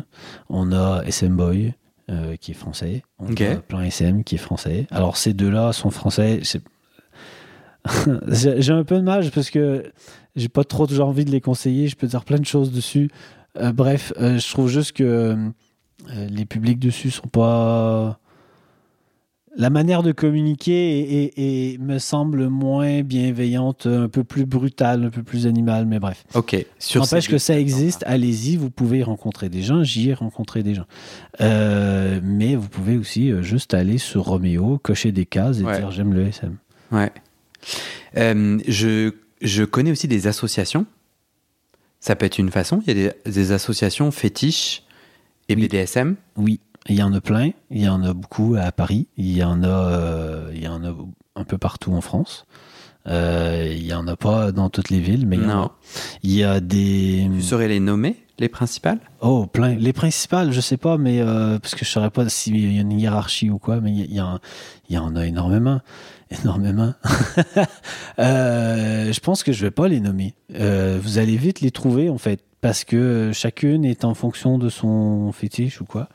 [0.49, 1.73] on a SM Boy.
[2.11, 3.41] euh, qui est français, on Ok.
[3.41, 4.85] a Plan SM qui est français.
[4.91, 6.41] Alors ces deux-là sont français.
[8.27, 9.91] j'ai un peu de mal parce que
[10.35, 11.88] j'ai pas trop toujours envie de les conseiller.
[11.88, 13.09] Je peux dire plein de choses dessus.
[13.57, 18.19] Euh, bref, euh, je trouve juste que euh, les publics dessus sont pas.
[19.57, 25.05] La manière de communiquer est- est- est- me semble moins bienveillante, un peu plus brutale,
[25.05, 26.25] un peu plus animale, mais bref.
[26.33, 26.65] Ok.
[26.77, 30.75] Sur N'empêche que ça existe, allez-y, vous pouvez rencontrer des gens, j'y ai rencontré des
[30.75, 30.83] gens.
[31.39, 35.79] Euh, mais vous pouvez aussi juste aller sur Roméo, cocher des cases et Ouais.
[35.79, 36.57] dire j'aime le SM.
[36.91, 37.13] Ouais.
[38.17, 40.85] Euh, je, je connais aussi des associations.
[42.05, 42.83] Ça peut être une façon.
[42.85, 44.83] Il y a des, des associations fétiches
[45.49, 45.67] et Oui.
[45.67, 46.15] BDSM.
[46.37, 47.49] Oui, il y en a plein.
[47.71, 49.07] Il y en a beaucoup à Paris.
[49.17, 50.93] Il y en a, euh, il y en a
[51.35, 52.45] un peu partout en France.
[53.07, 55.63] Euh, il y en a pas dans toutes les villes, mais il y en Non.
[55.63, 55.71] a.
[56.21, 57.27] Il y a des.
[57.33, 58.99] Tu saurais les nommer, les principales?
[59.21, 59.73] Oh, plein.
[59.73, 62.81] Les principales, je sais pas, mais euh, parce que je saurais pas s'il y a
[62.81, 64.39] une hiérarchie ou quoi, mais il y, en-
[64.89, 65.81] il y en a énormément.
[66.31, 66.93] Énormément.
[68.17, 70.35] Euh, je pense que je vais pas les nommer.
[70.57, 74.69] Euh, vous allez vite les trouver, en fait, parce que chacune est en fonction de
[74.69, 76.07] son fétiche ou quoi.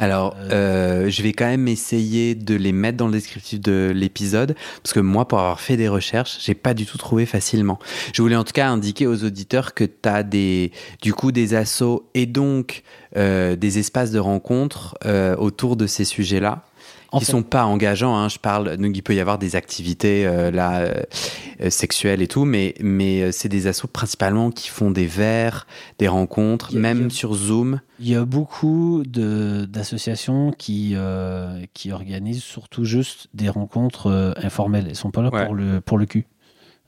[0.00, 4.56] Alors, euh, je vais quand même essayer de les mettre dans le descriptif de l'épisode,
[4.82, 7.78] parce que moi, pour avoir fait des recherches, j'ai pas du tout trouvé facilement.
[8.14, 10.72] Je voulais en tout cas indiquer aux auditeurs que tu as des,
[11.02, 12.82] du coup des assos et donc
[13.14, 14.96] des espaces de rencontre
[15.36, 16.64] autour de ces sujets-là.
[17.12, 19.54] En qui fait- sont pas engageants, hein, je parle, donc il peut y avoir des
[19.54, 21.02] activités euh, là euh,
[21.60, 25.66] euh, sexuelles et tout, mais mais c'est des assos principalement qui font des verres,
[25.98, 27.80] des rencontres, a- même a- sur Zoom.
[28.00, 34.86] Il y a beaucoup de- d'associations qui, euh, qui organisent surtout juste des rencontres informelles.
[34.88, 35.44] Elles sont pas là Ouais.
[35.46, 36.26] pour, le, pour le cul.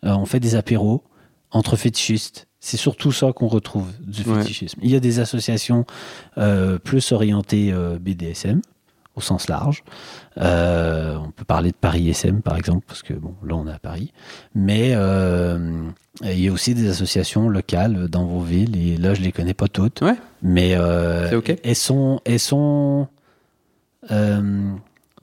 [0.02, 1.02] On fait des apéros
[1.50, 2.46] entre fétichistes.
[2.60, 4.38] C'est surtout ça qu'on retrouve du Ouais.
[4.40, 4.80] fétichisme.
[4.82, 5.84] Il y a des associations
[6.38, 8.62] euh, plus orientées euh, BDSM
[9.16, 9.84] au sens large.
[10.38, 13.72] Euh, on peut parler de Paris SM par exemple, parce que bon, là on est
[13.72, 14.12] à Paris.
[14.54, 15.82] Mais euh,
[16.22, 19.54] il y a aussi des associations locales dans vos villes, et là je les connais
[19.54, 20.00] pas toutes.
[20.00, 20.16] Ouais.
[20.42, 21.56] Mais euh, C'est ok.
[21.62, 23.08] elles sont, elles sont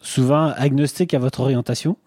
[0.01, 1.97] souvent agnostiques à votre orientation.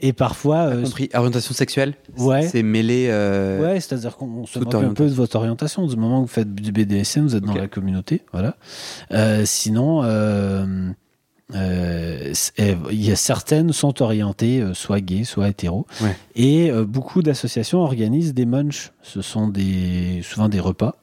[0.00, 2.46] Et parfois, euh, compris orientation sexuelle Ouais.
[2.46, 5.86] c'est mêlé euh, ouais, c'est-à-dire qu'on se moque un peu de votre orientation.
[5.86, 8.22] Du moment où vous faites du BDSM, vous êtes dans la communauté.
[8.32, 8.54] Voilà.
[9.12, 10.64] Euh, sinon, euh,
[11.54, 15.86] euh, c'est- il y a certaines sont orientées soit gays, soit hétéros.
[16.02, 16.14] Ouais.
[16.36, 18.92] Et beaucoup d'associations organisent des munchs.
[19.02, 20.94] Ce sont des, souvent des repas,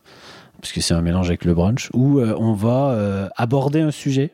[0.61, 4.31] puisque c'est un mélange avec le brunch, où on va aborder un sujet.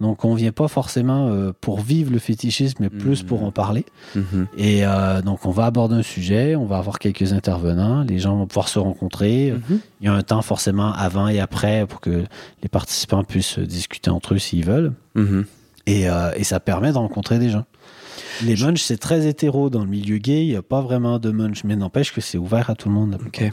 [0.00, 3.84] Donc on vient pas forcément euh, pour vivre le fétichisme, mais plus pour en parler.
[4.14, 4.46] mhm.
[4.56, 8.36] Et euh, donc, on va aborder un sujet, on va avoir quelques intervenants, les gens
[8.36, 9.52] vont pouvoir se rencontrer.
[9.52, 9.80] Mhm.
[10.00, 12.24] Il y a un temps forcément avant et après pour que
[12.62, 14.92] les participants puissent discuter entre eux s'ils veulent.
[15.14, 15.44] Mhm.
[15.86, 17.64] Et, euh, et ça permet de rencontrer des gens.
[18.42, 21.30] Les munchs, c'est très hétéro dans le milieu gay, il n'y a pas vraiment de
[21.30, 23.18] munch, mais n'empêche que c'est ouvert à tout le monde.
[23.26, 23.50] Ok.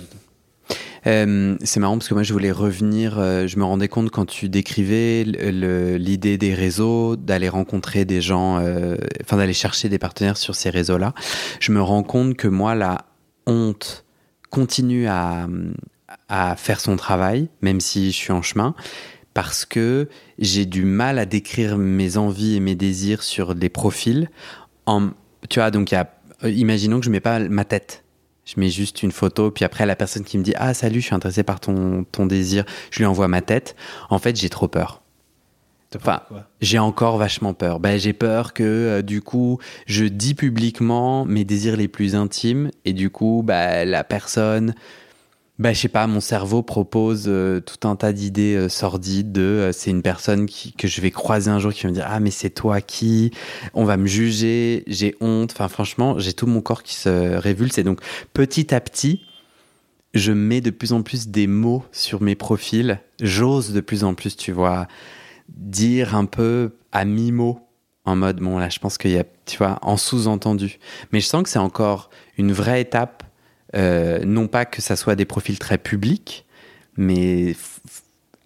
[1.06, 4.26] Euh, c'est marrant parce que moi je voulais revenir, euh, je me rendais compte quand
[4.26, 10.38] tu décrivais l'idée des réseaux, d'aller rencontrer des gens, euh, enfin d'aller chercher des partenaires
[10.38, 11.14] sur ces réseaux-là.
[11.60, 13.06] Je me rends compte que moi la
[13.46, 14.06] honte
[14.50, 15.48] continue à,
[16.58, 18.76] faire son travail, même si je suis en chemin,
[19.34, 24.30] parce que j'ai du mal à décrire mes envies et mes désirs sur des profils.
[24.86, 25.10] En,
[25.50, 25.94] tu vois, donc
[26.44, 28.04] imaginons que je mets pas ma tête.
[28.48, 31.08] Je mets juste une photo, puis après la personne qui me dit Ah, salut, je
[31.08, 33.76] suis intéressé par ton, ton désir, je lui envoie ma tête.
[34.10, 35.02] En fait, j'ai trop peur.
[35.96, 36.22] Enfin,
[36.62, 37.80] j'ai encore vachement peur.
[37.80, 42.72] Ben, j'ai peur que euh, du coup, je dis publiquement mes désirs les plus intimes,
[42.86, 44.76] et du coup, bah, la personne,
[45.60, 49.42] bah, je sais pas, mon cerveau propose euh, tout un tas d'idées euh, sordides de
[49.42, 50.46] euh, c'est une personne
[50.78, 53.32] que je vais croiser un jour qui va me dire Ah, mais c'est toi qui?
[53.74, 55.52] On va me juger, j'ai honte.
[55.54, 57.80] Enfin, franchement, j'ai tout mon corps qui se révulse.
[57.80, 58.02] Et donc,
[58.34, 59.24] petit à petit,
[60.14, 63.00] je mets de plus en plus des mots sur mes profils.
[63.20, 64.88] J'ose de plus en plus, tu vois,
[65.50, 67.60] dire un peu à mi-mot
[68.06, 70.80] en mode bon là je pense qu'il y a tu vois en sous-entendu
[71.12, 73.24] mais je sens que c'est encore une vraie étape
[73.76, 76.46] euh, non pas que ça soit des profils très publics
[76.96, 77.56] mais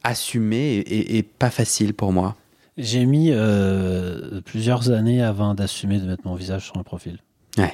[0.04, 2.36] assumés et, pas facile pour moi
[2.78, 7.20] J'ai mis euh, plusieurs années avant d'assumer de mettre mon visage sur un profil.
[7.58, 7.74] ouais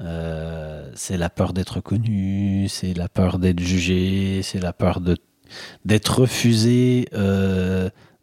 [0.00, 5.16] Euh, c'est la peur d'être connu, c'est la peur d'être jugé, c'est la peur de
[5.84, 7.08] d'être refusé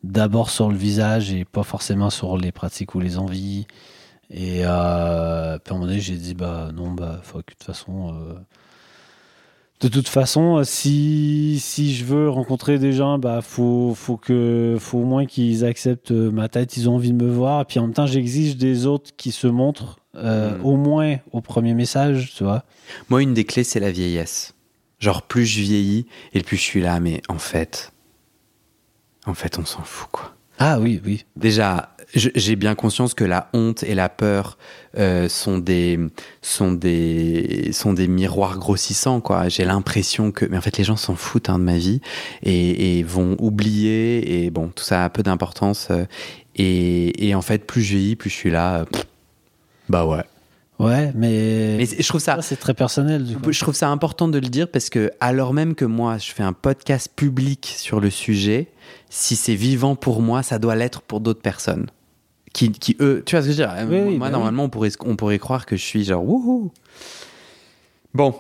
[0.04, 3.68] d'abord sur le visage et pas forcément sur les pratiques ou les envies.
[4.30, 8.14] Et euh, puis à un moment donné, j'ai dit bah non bah de toute façon.
[8.14, 8.34] euh,
[9.80, 14.76] de toute façon, euh, si, si je veux rencontrer des gens, bah faut faut que
[14.80, 17.62] faut au moins qu'ils acceptent ma tête, ils ont envie de me voir.
[17.62, 20.66] Et puis en même temps, j'exige des autres qui se montrent euh, Mm.
[20.66, 22.64] au moins au premier message, tu vois.
[23.10, 24.56] moi une des clés c'est la vieillesse
[24.98, 27.92] genre plus je vieillis et plus je suis là mais en fait
[29.28, 31.24] en fait on s'en fout quoi Ah oui, oui.
[31.36, 34.58] Déjà, j'ai bien conscience que la honte et la peur
[34.98, 36.00] euh, sont des
[36.42, 39.50] sont des sont des miroirs grossissants quoi.
[39.50, 42.02] J'ai l'impression que mais en fait les gens s'en foutent hein, de ma vie
[42.44, 46.06] et, et vont oublier et bon tout ça a peu d'importance euh,
[46.56, 49.06] et, et en fait plus je vieillis plus je suis là euh, pff,
[49.90, 50.24] bah ouais.
[50.80, 53.52] Ouais, mais, je trouve ça ça c'est très personnel du coup.
[53.52, 56.44] je trouve ça important de le dire parce que, alors même que moi, je fais
[56.44, 58.68] un podcast public sur le sujet,
[59.10, 61.88] si c'est vivant pour moi, ça doit l'être pour d'autres personnes.
[62.58, 63.76] Qui, qui, eux, tu vois ce que je veux dire?
[63.88, 66.72] Oui, oui, Moi, bah normalement, on, pourrait, on pourrait croire que je suis genre wouhou.
[68.16, 68.34] Bon,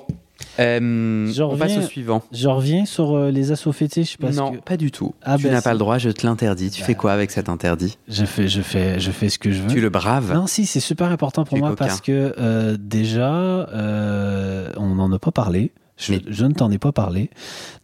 [0.59, 2.23] euh, on passe au suivant.
[2.31, 5.13] Je reviens sur euh, les assauts fétiches parce non, que pas du tout.
[5.21, 6.71] Ah, tu ben, n'as pas le droit, je te l'interdis.
[6.71, 7.99] Tu Bah, fais quoi avec cet interdit?
[8.07, 9.67] Je fais, je fais, je fais ce que je veux.
[9.69, 10.33] Tu le braves?
[10.33, 15.11] Non, si, c'est super important pour Tu moi parce que euh, déjà, euh, on n'en
[15.11, 15.71] a pas parlé.
[15.97, 17.29] Je, Mais- je ne t'en ai pas parlé.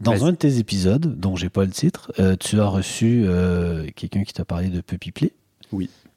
[0.01, 3.85] Dans un de tes épisodes, dont j'ai pas le titre, euh, tu as reçu euh,
[3.95, 5.31] quelqu'un qui t'a parlé de Puppy Play.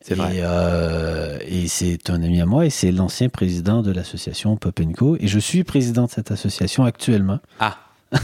[0.07, 0.37] C'est vrai.
[0.37, 4.81] Et, euh, et c'est un ami à moi et c'est l'ancien président de l'association Pop
[4.97, 5.17] Co.
[5.19, 7.41] Et je suis président de cette association actuellement.
[7.59, 7.79] Ah,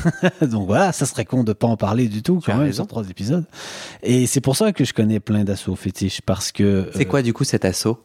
[0.42, 2.72] Donc voilà, ça serait con de pas en parler du tout Tu quand as même
[2.72, 3.44] sur trois épisodes.
[4.04, 7.22] Et c'est pour ça que je connais plein d'assauts fétiches parce que c'est euh, quoi
[7.22, 7.98] du coup cet assaut?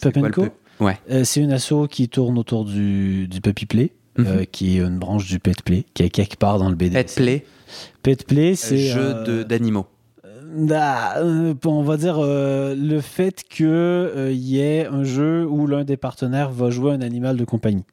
[0.00, 0.42] Pop Co?
[0.42, 0.50] peu-
[0.84, 0.98] Ouais.
[1.10, 4.26] euh, c'est une asso qui tourne autour du, du Puppy Play, Mhm.
[4.26, 6.94] euh, qui est une branche du Pet Play, qui est quelque part dans le BD.
[6.96, 7.46] Pet play,
[8.02, 9.86] Pet Play, c'est jeu euh, de- d'animaux.
[10.70, 15.84] Ah, euh, on va dire euh, le fait qu'il y ait un jeu où l'un
[15.84, 17.84] des partenaires va jouer un animal de compagnie.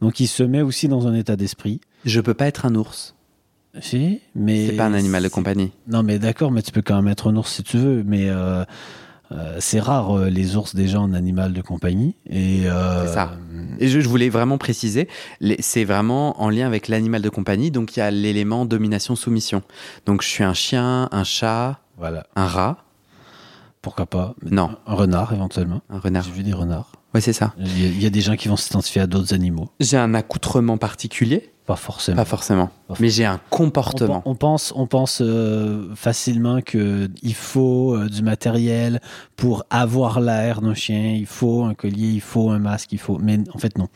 [0.00, 1.80] Donc il se met aussi dans un état d'esprit.
[2.04, 3.14] Je peux pas être un ours.
[3.80, 5.72] Si, mais C'est pas un animal de compagnie.
[5.88, 8.02] Non, mais d'accord, mais tu peux quand même être un ours si tu veux.
[8.04, 8.64] Mais euh,
[9.32, 12.14] euh, c'est rare euh, les ours déjà en animal de compagnie.
[12.28, 13.32] Et euh, C'est ça.
[13.78, 15.08] Et je, je voulais vraiment préciser,
[15.58, 19.62] c'est vraiment en lien avec l'animal de compagnie, donc il y a l'élément domination-soumission.
[20.06, 22.26] Donc je suis un chien, un chat, Voilà.
[22.36, 22.78] un rat,
[23.82, 24.70] Pourquoi pas Non.
[24.86, 25.80] Un renard éventuellement.
[25.90, 26.24] un renard.
[26.24, 26.92] J'ai vu des renards.
[27.14, 27.54] Ouais, c'est ça.
[27.58, 29.70] Il y, a, il y a des gens qui vont s'identifier à d'autres animaux.
[29.80, 32.16] J'ai un accoutrement particulier Pas forcément.
[32.18, 32.68] Pas forcément.
[32.88, 34.20] Pas Mais j'ai un comportement.
[34.26, 39.00] on pense, on pense euh, facilement que il faut euh, du matériel
[39.36, 41.12] pour avoir l'air d'un chien.
[41.16, 43.16] Il faut un collier, il faut un masque, il faut.
[43.18, 43.88] Mais en fait non.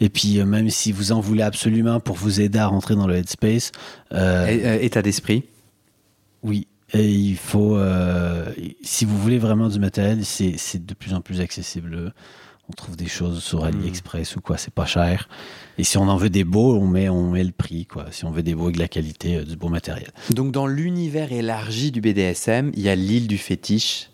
[0.00, 3.06] Et puis euh, même si vous en voulez absolument pour vous aider à rentrer dans
[3.06, 3.72] le headspace,
[4.12, 5.44] État d'esprit.
[6.42, 6.66] oui.
[6.92, 11.40] Et il faut, euh, si vous voulez vraiment du matériel, c'est de plus en plus
[11.40, 12.12] accessible.
[12.68, 15.28] On trouve des choses sur AliExpress ou quoi, c'est pas cher.
[15.78, 18.06] Et si on en veut des beaux, on met, on met le prix, quoi.
[18.10, 20.08] Si on veut des beaux avec de la qualité, euh, du beau matériel.
[20.34, 24.10] Donc dans l'univers élargi du BDSM, il y a l'île du fétiche.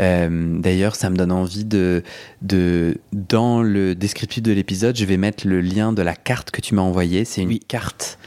[0.00, 2.02] Euh, D'ailleurs, ça me donne envie de,
[2.42, 2.98] de.
[3.12, 6.74] Dans le descriptif de l'épisode, je vais mettre le lien de la carte que tu
[6.74, 7.24] m'as envoyée.
[7.24, 7.60] C'est une Oui.
[7.66, 8.18] carte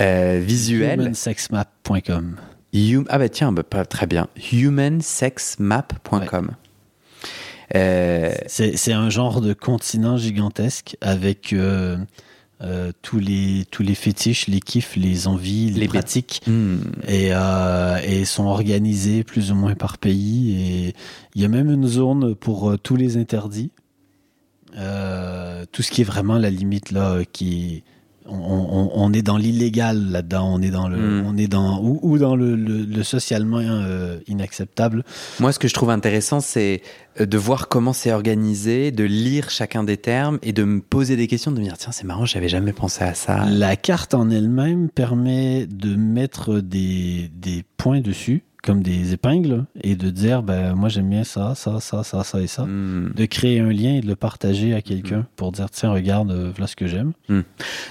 [0.00, 1.00] visuelle.
[1.00, 2.36] Humansexmap.com.
[2.74, 4.26] Hum- ah bah tiens, bah, pas- très bien.
[4.52, 6.50] Humansexmap.com.
[7.74, 11.96] Euh, C'est un genre de continent gigantesque avec euh,
[12.62, 16.42] euh, tous, les, tous les fétiches, les kiffs, les envies, les, pratiques.
[16.46, 16.76] hmm,
[17.08, 17.30] Et,
[18.06, 20.54] et sont organisés plus ou moins par pays.
[20.88, 20.94] Et
[21.34, 23.70] il y a même une zone pour tous les interdits.
[24.72, 27.82] Tout ce qui est vraiment la limite là, qui
[28.26, 31.26] on, on- on est dans l'illégal là-dedans, on est dans le, Mm.
[31.26, 35.04] on est dans ou, ou dans le, le- le socialement euh, inacceptable.
[35.40, 36.82] Moi, ce que je trouve intéressant, c'est
[37.20, 41.16] euh, de voir comment c'est organisé, de lire chacun des termes et de me poser
[41.16, 43.44] des questions, de me dire tiens, c'est marrant, j'avais jamais pensé à ça.
[43.50, 49.94] La carte en elle-même permet de mettre des, des points dessus, comme des épingles, et
[49.94, 52.64] de dire ben moi j'aime bien ça, ça, ça, ça, ça et ça.
[52.64, 53.12] Hmm.
[53.14, 56.50] de créer un lien et de le partager à quelqu'un pour dire tiens regarde euh,
[56.54, 57.12] voilà ce que j'aime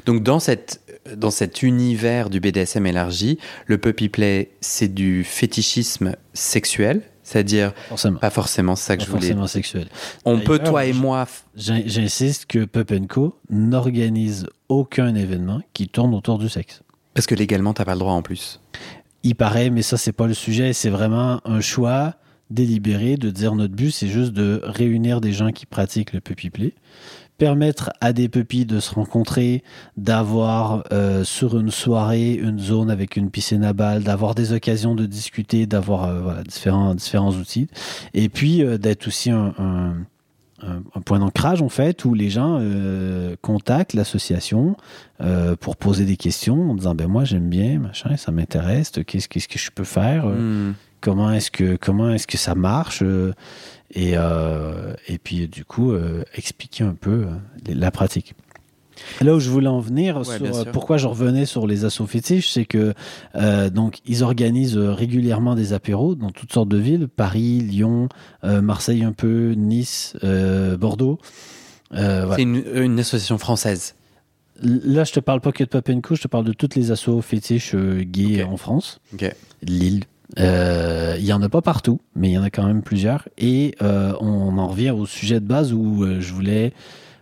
[0.05, 0.81] Donc dans, cette,
[1.15, 8.19] dans cet univers du BDSM élargi, le puppy play, c'est du fétichisme sexuel, c'est-à-dire forcément
[8.19, 9.21] pas forcément, ça que pas je voulais.
[9.21, 9.87] forcément sexuel
[10.25, 11.27] On peut toi et moi.
[11.55, 16.81] j'insiste que Pup Co n'organise aucun événement qui tourne autour du sexe
[17.13, 18.59] Parce que légalement, t'as pas le droit en plus.
[19.23, 22.15] Il paraît mais ça c'est pas le sujet c'est vraiment un choix
[22.49, 26.49] délibéré de dire notre but c'est juste de réunir des gens qui pratiquent le puppy
[26.49, 26.73] play
[27.37, 29.63] permettre à des puppies de se rencontrer,
[29.97, 34.93] d'avoir euh, sur une soirée une zone avec une piscine à balles, d'avoir des occasions
[34.95, 37.67] de discuter, d'avoir euh, voilà, différents, différents outils,
[38.13, 39.95] et puis euh, d'être aussi un, un-
[40.65, 44.75] un- un point d'ancrage en fait où les gens euh, contactent l'association
[45.21, 49.27] euh, pour poser des questions en disant ben moi j'aime bien machin ça m'intéresse qu'est-ce
[49.27, 50.73] qu'est-ce que je peux faire euh, Hmm.
[51.01, 53.03] comment est-ce que comment est-ce que ça marche
[53.95, 54.13] et
[55.07, 55.93] et puis du coup
[56.35, 57.25] expliquer un peu
[57.67, 58.33] la pratique.
[59.21, 62.07] Là où je voulais en venir Ouais, sur euh, pourquoi je revenais sur les assos
[62.07, 62.93] fétiches, c'est que
[63.35, 68.09] euh, donc ils organisent euh, régulièrement des apéros dans toutes sortes de villes, Paris, Lyon,
[68.43, 71.19] euh, Marseille un peu, Nice, euh, Bordeaux.
[71.93, 72.31] Euh.
[72.35, 73.95] C'est une, une association française.
[74.61, 76.91] Là, je te parle pas que de Pop Co, je te parle de toutes les
[76.91, 78.99] assos fétiches euh, gays en France.
[79.13, 79.33] Ok.
[79.61, 80.03] Lille.
[80.39, 83.27] Euh, Il y en a pas partout, mais il y en a quand même plusieurs.
[83.37, 86.73] Et euh, on en revient au sujet de base où euh, je voulais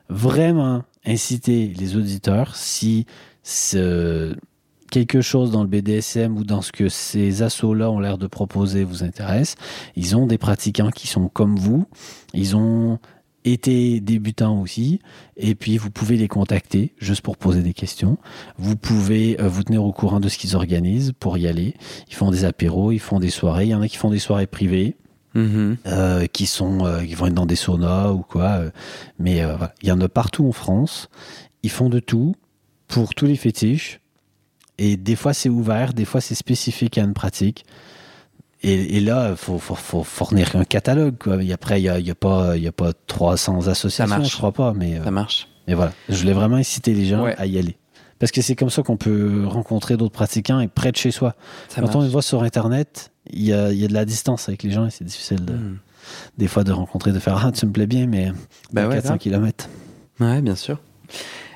[0.10, 3.06] vraiment inciter les auditeurs si
[4.92, 8.84] quelque chose dans le BDSM ou dans ce que ces assos-là ont l'air de proposer
[8.84, 9.56] vous intéresse.
[9.96, 11.86] Ils ont des pratiquants qui sont comme vous.
[12.34, 13.00] Ils ont
[13.44, 15.00] été débutants aussi.
[15.38, 18.18] Et puis, vous pouvez les contacter juste pour poser des questions.
[18.58, 21.74] Vous pouvez euh, vous tenir au courant de ce qu'ils organisent pour y aller.
[22.10, 23.66] Ils font des apéros, ils font des soirées.
[23.66, 24.96] Il y en a qui font des soirées privées,
[25.34, 25.78] Mhm.
[25.88, 28.50] euh, qui sont, euh, qui vont être dans des saunas ou quoi.
[28.60, 28.70] euh,
[29.20, 29.74] mais euh, voilà.
[29.82, 31.10] il y en a partout en France.
[31.63, 32.36] Ils font de tout
[32.88, 34.00] pour tous les fétiches.
[34.78, 37.65] Et des fois, c'est ouvert, des fois, c'est spécifique à une pratique.
[38.63, 41.15] Et, et là, il faut, faut, faut fournir un catalogue.
[41.20, 41.41] Quoi.
[41.44, 44.52] Et après, il n'y a, y a, pas- y a pas 300 associations, je crois
[44.52, 44.74] pas.
[44.76, 45.48] Mais, Ça marche.
[45.67, 47.36] mais voilà, je voulais vraiment inciter les gens Ouais.
[47.38, 47.78] à y aller.
[48.22, 51.36] Parce que c'est comme ça qu'on peut rencontrer d'autres pratiquants et près de chez soi.
[51.68, 54.48] Ça Quand on les voit sur Internet, il y a, y a de la distance
[54.48, 55.78] avec les gens et c'est difficile de- Hmm.
[56.38, 58.32] des fois de rencontrer, de faire Ah, tu me plais bien, mais
[58.72, 59.18] Bah à ouais, 400 grave.
[59.20, 59.70] km.
[60.20, 60.80] Ouais, bien sûr.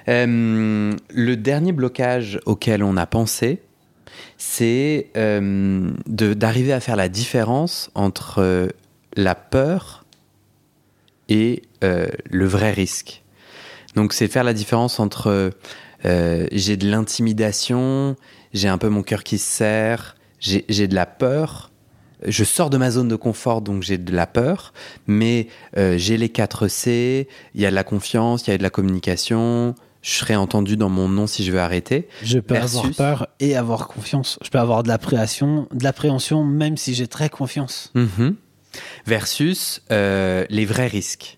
[0.07, 3.61] Euh, le dernier blocage auquel on a pensé,
[4.37, 8.67] c'est euh, d'arriver à faire la différence entre euh,
[9.15, 10.05] la peur
[11.29, 13.23] et le vrai risque.
[13.95, 15.51] Donc, c'est faire la différence entre
[16.03, 18.15] euh, j'ai de l'intimidation,
[18.53, 21.71] j'ai un peu mon cœur qui se serre, j'ai de la peur.
[22.25, 24.73] Je sors de ma zone de confort, donc j'ai de la peur,
[25.05, 28.57] mais euh, j'ai les 4 C, il y a de la confiance, il y a
[28.57, 32.07] de la communication, je serai entendu dans mon nom si je veux arrêter.
[32.23, 34.39] Je peux Versus- avoir peur et avoir confiance.
[34.43, 37.91] Je peux avoir de l'appréhension, de l'appréhension même si j'ai très confiance.
[37.95, 38.35] Mhm.
[39.05, 41.37] Versus euh, les vrais risques.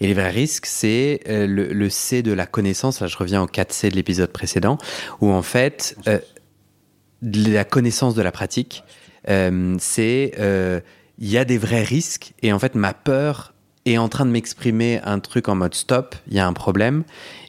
[0.00, 3.00] Et les vrais risques, c'est euh, le, C de la connaissance.
[3.00, 4.78] Là, je reviens au 4C de l'épisode précédent,
[5.20, 6.18] où en fait, euh,
[7.22, 8.84] la connaissance de la pratique,
[9.28, 10.32] euh, c'est
[11.20, 12.32] il y a des vrais risques.
[12.42, 13.52] Et en fait, ma peur
[13.86, 17.02] est en train de m'exprimer un truc en mode stop, il y a un problème.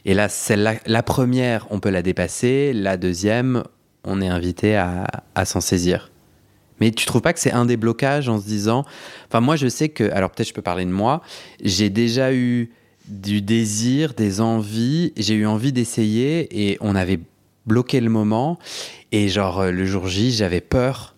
[0.04, 2.72] Et là, celle-là, la première, on peut la dépasser.
[2.72, 3.62] La deuxième,
[4.02, 6.09] on est invité à s'en saisir.
[6.80, 8.84] Mais tu trouves pas que c'est un des blocages en se disant.
[9.28, 10.10] Enfin, moi, je sais que.
[10.12, 11.22] Alors, peut-être je peux parler de moi.
[11.62, 12.70] J'ai déjà eu
[13.08, 15.12] du désir, des envies.
[15.16, 17.20] J'ai eu envie d'essayer et on avait
[17.66, 18.58] bloqué le moment.
[19.12, 21.14] Et genre, euh, le jour J, j'avais peur.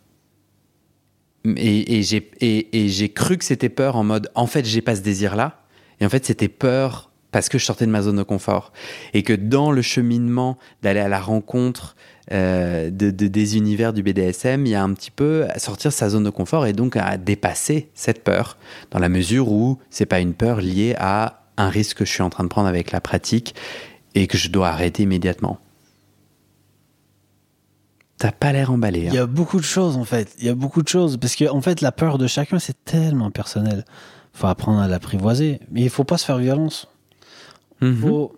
[1.44, 5.34] et, j'ai et, cru que c'était peur en mode en fait j'ai pas ce désir
[5.34, 5.64] là
[5.98, 8.72] et en fait c'était peur parce que je sortais de ma zone de confort
[9.12, 11.96] et que dans le cheminement d'aller à la rencontre
[12.30, 15.90] euh, de, de- des univers du BDSM il y a un petit peu à sortir
[15.90, 18.56] de sa zone de confort et donc à dépasser cette peur
[18.92, 22.22] dans la mesure où c'est pas une peur liée à un risque que je suis
[22.22, 23.54] en train de prendre avec la pratique
[24.14, 25.58] et que je dois arrêter immédiatement
[28.18, 29.00] T'as pas l'air emballé.
[29.00, 29.14] Il hein.
[29.14, 30.32] y a beaucoup de choses en fait.
[30.38, 32.84] Il y a beaucoup de choses parce que en fait la peur de chacun c'est
[32.84, 33.84] tellement personnel.
[34.32, 36.86] Faut apprendre à l'apprivoiser, mais il faut pas se faire violence.
[37.80, 37.96] Mhm.
[37.96, 38.36] Faut,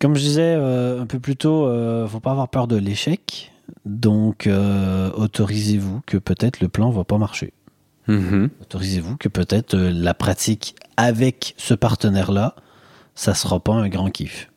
[0.00, 3.52] comme je disais euh, un peu plus tôt, euh, faut pas avoir peur de l'échec.
[3.84, 7.52] Donc euh, autorisez-vous que peut-être le plan va pas marcher.
[8.06, 8.48] Mhm.
[8.62, 12.54] Autorisez-vous que peut-être la pratique avec ce partenaire-là,
[13.14, 14.50] ça sera pas un grand kiff.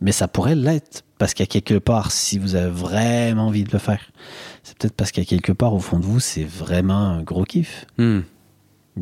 [0.00, 1.04] Mais ça pourrait l'être.
[1.18, 4.00] Parce qu'à quelque part, si vous avez vraiment envie de le faire,
[4.62, 7.86] c'est peut-être parce qu'à quelque part, au fond de vous, c'est vraiment un gros kiff.
[7.98, 8.22] Mhm.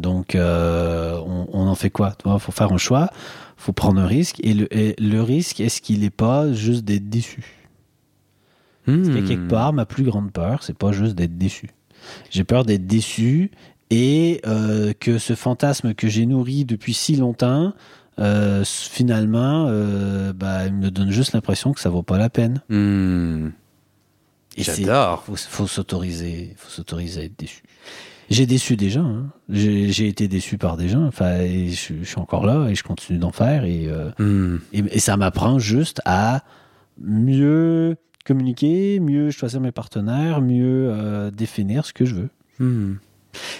[0.01, 3.11] Donc, euh, on, on en fait quoi Il faut faire un choix,
[3.57, 4.41] faut prendre un risque.
[4.45, 7.55] Et le, et le risque, est-ce qu'il n'est pas juste d'être déçu?
[8.87, 9.25] Parce qu'à Mhm.
[9.27, 11.71] quelque part, ma plus grande peur, c'est pas juste d'être déçu.
[12.31, 13.51] J'ai peur d'être déçu
[13.91, 17.73] et euh, que ce fantasme que j'ai nourri depuis si longtemps,
[18.21, 19.65] euh, finalement,
[20.35, 22.63] bah, il me donne juste l'impression que ça vaut pas la peine.
[24.57, 25.25] C'est- J'adore.
[25.25, 27.63] Faut, faut s'autoriser, faut s'autoriser à être déçu.
[28.31, 29.07] J'ai déçu des gens.
[29.07, 29.27] hein.
[29.49, 31.05] J'ai j'ai été déçu par des gens.
[31.07, 34.83] Enfin, et je, je suis encore là et je continue d'en faire et, euh, et,
[34.91, 36.43] et ça m'apprend juste à
[37.01, 42.29] mieux communiquer, mieux choisir mes partenaires, mieux euh, définir ce que je veux.
[42.59, 42.95] Hmm.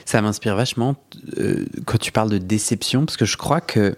[0.05, 0.97] Ça m'inspire vachement
[1.39, 3.95] euh, quand tu parles de déception, parce que je crois que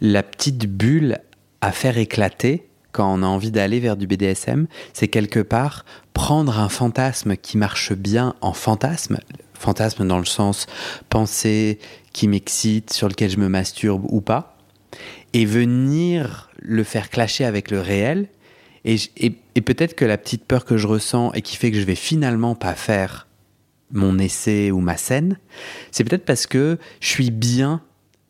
[0.00, 1.18] la petite bulle
[1.60, 5.84] à faire éclater quand on a envie d'aller vers du BDSM, c'est quelque part
[6.14, 9.18] prendre un fantasme qui marche bien en fantasme,
[9.60, 10.66] fantasme dans le sens
[11.08, 11.78] pensée
[12.12, 14.56] qui m'excite, sur lequel je me masturbe ou pas,
[15.32, 18.28] et venir le faire clasher avec le réel.
[18.84, 21.84] Et, et peut-être que la petite peur que je ressens et qui fait que je
[21.84, 23.28] vais finalement pas faire
[23.92, 25.38] mon essai ou ma scène,
[25.90, 27.82] c'est peut-être parce que je suis bien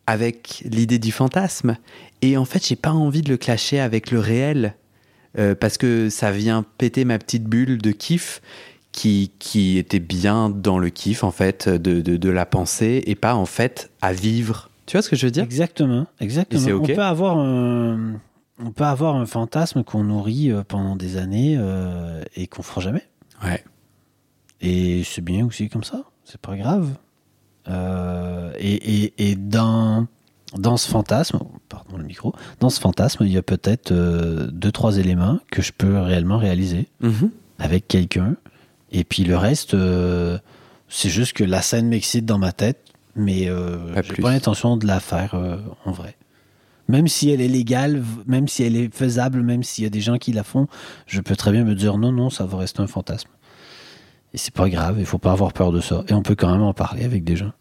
[0.07, 1.77] avec l'idée du fantasme
[2.23, 4.75] et en fait j'ai pas envie de le clasher avec le réel
[5.39, 8.41] euh, parce que ça vient péter ma petite bulle de kiff
[9.01, 13.15] qui, qui était bien dans le kiff en fait de, de, de la pensée et
[13.15, 14.69] pas en fait à vivre.
[14.85, 15.43] Tu vois ce que je veux dire?
[15.45, 16.81] Exactement, exactement.
[16.83, 18.21] On peut avoir un,
[18.63, 22.83] on peut avoir un fantasme qu'on nourrit euh, pendant des années euh, et qu'on fera
[22.83, 23.05] jamais.
[23.43, 23.65] Ouais.
[24.61, 26.91] Et c'est bien aussi comme ça, c'est pas grave.
[27.69, 30.07] Euh, et, et, et dans,
[30.59, 31.39] dans ce fantasme,
[31.71, 35.63] pardon le micro, dans ce fantasme, il y a peut-être euh, deux, trois éléments que
[35.63, 37.31] je peux réellement réaliser Mhm.
[37.59, 38.37] avec quelqu'un.
[38.91, 40.39] Et puis le reste, euh,
[40.89, 42.85] c'est juste que la scène m'excite dans ma tête,
[43.15, 46.17] mais euh, Pas j'ai pas l'intention de la faire euh, en vrai.
[46.89, 50.01] Même si elle est légale, même si elle est faisable, même s'il y a des
[50.01, 50.67] gens qui la font,
[51.07, 53.31] je peux très bien me dire non, non, ça va rester un fantasme.
[54.35, 56.05] Et c'est pas grave, il faut pas avoir peur de ça.
[56.09, 57.53] Et on peut quand même en parler avec des gens.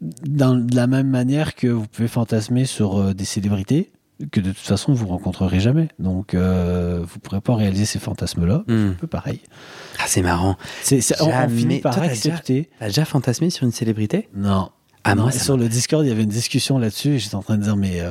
[0.00, 3.92] Dans, de la même manière que vous pouvez fantasmer sur euh, des célébrités,
[4.30, 5.88] que de toute façon vous rencontrerez jamais.
[5.98, 8.64] Donc euh, vous pourrez pas réaliser ces fantasmes-là.
[8.66, 8.90] Hmm.
[8.90, 9.40] Un peu pareil.
[9.98, 10.56] Ah, c'est marrant.
[10.82, 12.70] C'est, c'est- on, finit par Toi, t'as déjà- accepter.
[12.78, 14.28] T'as déjà fantasmé sur une célébrité?
[14.34, 14.70] Non.
[15.04, 17.42] Ah, non, moi, sur le Discord, il y avait une discussion là-dessus et j'étais en
[17.42, 18.10] train de dire, mais, euh,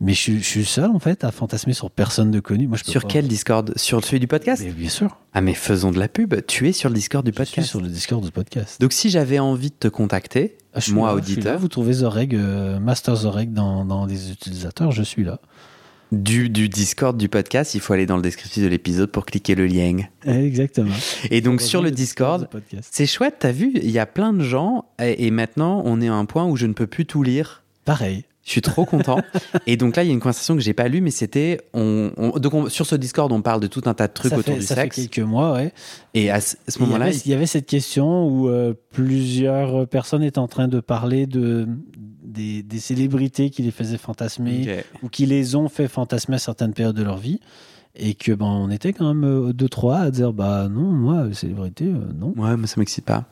[0.00, 2.68] mais je, suis- je suis seul en fait à fantasmer sur personne de connu.
[2.68, 3.08] Moi, je peux Sur pas.
[3.08, 3.72] quel Discord?
[3.76, 4.62] Sur celui du podcast?
[4.64, 5.18] Mais bien sûr.
[5.34, 6.34] Ah mais faisons de la pub.
[6.46, 7.68] Tu es sur le Discord du Je suis podcast.
[7.68, 8.80] sur le Discord du podcast.
[8.80, 12.34] Donc si j'avais envie de te contacter, Ah, suis moi là, auditeur, vous trouvez Zoreg,
[12.34, 15.40] euh, Master Zoreg dans, dans les utilisateurs, je suis là.
[16.12, 19.54] du, du Discord du podcast, il faut aller dans le descriptif de l'épisode pour cliquer
[19.54, 19.98] le lien.
[20.24, 20.94] Exactement.
[21.30, 22.48] Et donc sur le Discord,
[22.82, 26.08] c'est chouette, t'as vu, il y a plein de gens et, et maintenant on est
[26.08, 27.62] à un point où je ne peux plus tout lire.
[27.84, 28.24] Pareil.
[28.50, 29.18] Je suis trop content.
[29.68, 32.10] et donc là, il y a une conversation que j'ai pas lue, mais c'était on,
[32.16, 34.38] on- donc on- sur ce Discord, on parle de tout un tas de trucs ça
[34.38, 34.96] autour fait, du ça sexe.
[34.96, 35.72] fait quelques mois, ouais.
[36.14, 40.48] Et à ce, moment-là, il y avait cette question où euh, plusieurs personnes étaient en
[40.48, 41.68] train de parler de,
[42.24, 46.72] des, des célébrités qui les faisaient fantasmer ou qui les ont fait fantasmer à certaines
[46.72, 47.38] périodes de leur vie.
[47.94, 51.26] Et que ben, on était quand même euh, deux, trois à dire bah non, moi,
[51.32, 52.34] célébrité, euh, non.
[52.36, 53.26] Ouais, mais ça m'excite pas.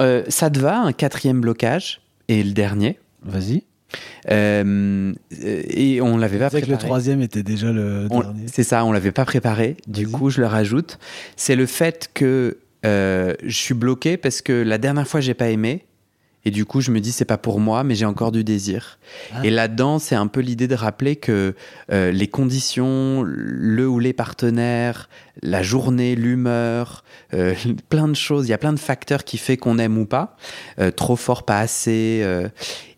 [0.00, 2.98] Euh, ça te va, un quatrième blocage et le dernier?
[3.22, 3.62] Vas-y.
[4.30, 6.86] Euh, et on l'avait pas C'est que le préparé.
[6.88, 8.42] troisième était déjà le On- dernier.
[8.52, 9.76] C'est ça, on l'avait pas préparé.
[9.86, 10.98] Du coup, je le rajoute.
[11.36, 15.48] C'est le fait que euh, je suis bloqué parce que la dernière fois, j'ai pas
[15.50, 15.84] aimé
[16.46, 18.98] Et du coup, je me dis, c'est pas pour moi, mais j'ai encore du désir.
[19.34, 19.40] Ah.
[19.44, 21.54] Et là-dedans, c'est un peu l'idée de rappeler que
[21.90, 25.08] euh, les conditions, le ou les partenaires,
[25.40, 27.54] la journée, l'humeur, euh,
[27.88, 30.36] plein de choses, il y a plein de facteurs qui fait qu'on aime ou pas.
[30.80, 32.22] Euh, trop fort, pas assez.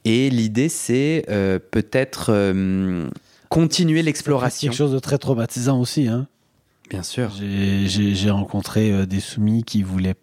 [0.09, 3.09] Et l'idée, c'est euh, peut-être euh,
[3.49, 4.71] continuer l'exploration.
[4.71, 6.07] Quelque chose de très traumatisant aussi.
[6.07, 6.29] Hein.
[6.91, 7.33] Bien sûr.
[7.37, 10.15] J'ai- rencontré euh, des soumis qui voulaient,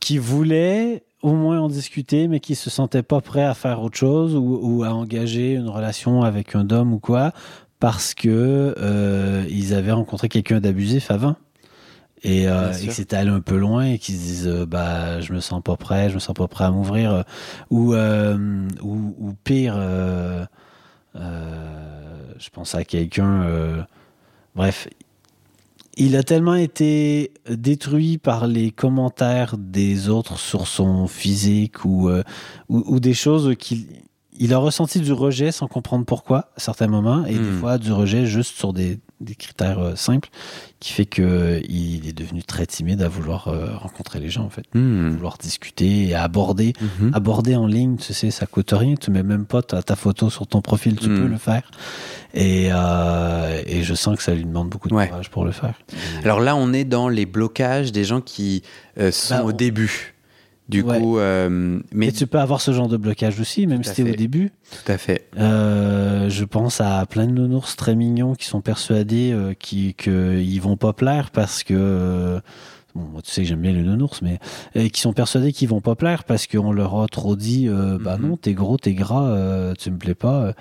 [0.00, 3.96] qui voulaient au moins en discuter, mais qui se sentaient pas prêts à faire autre
[3.96, 7.32] chose ou, ou à engager une relation avec un homme ou quoi,
[7.80, 11.34] parce que euh, ils avaient rencontré quelqu'un d'abusif avant.
[12.22, 15.20] Et, euh, et que c'était allé un peu loin et qu'ils se disent euh, bah
[15.20, 17.12] je me sens pas prêt je me sens pas prêt à m'ouvrir.
[17.12, 17.22] Euh,
[17.70, 20.44] ou, euh, ou ou pire euh,
[21.14, 23.86] je pense à quelqu'un
[24.54, 24.88] bref.
[25.98, 32.22] Il a tellement été détruit par les commentaires des autres sur son physique ou, ou,
[32.68, 33.86] ou des choses qu'il
[34.38, 37.58] il a ressenti du rejet sans comprendre pourquoi à certains moments et des Hmm.
[37.60, 40.28] fois du rejet juste sur des, des critères euh, simples
[40.80, 44.50] qui fait que il est devenu très timide à vouloir euh, rencontrer les gens en
[44.50, 45.10] fait Hmm.
[45.10, 47.12] vouloir discuter et aborder Mhm.
[47.14, 48.94] aborder en ligne, tu sais, ça coûte rien.
[48.94, 51.20] Tu mets même pas ta, ta photo sur ton profil, tu Mm.
[51.20, 51.70] peux le faire.
[52.34, 55.08] Et, euh, et je sens que ça lui demande beaucoup de Ouais.
[55.08, 55.74] courage pour le faire.
[56.22, 58.62] Alors là, on est dans les blocages des gens qui
[59.10, 60.14] sont Bah, au on- début.
[60.68, 60.98] Du Ouais.
[61.00, 64.02] coup, euh, mais Et tu peux avoir ce genre de blocage aussi, même si t'es
[64.10, 64.50] au début.
[64.72, 65.28] tout à fait.
[65.38, 70.60] Euh, je pense à plein de nounours très mignons qui sont persuadés euh, qui- qu'ils
[70.60, 71.74] vont pas plaire parce que.
[71.76, 72.40] euh,
[72.94, 74.38] Bon, moi, tu sais que j'aime bien les nounours, mais
[74.74, 77.98] euh, qui sont persuadés qu'ils vont pas plaire parce qu'on leur a trop dit, euh,
[78.00, 78.26] bah Mhm.
[78.26, 80.54] non, t'es gros, t'es gras, euh, tu me plais pas,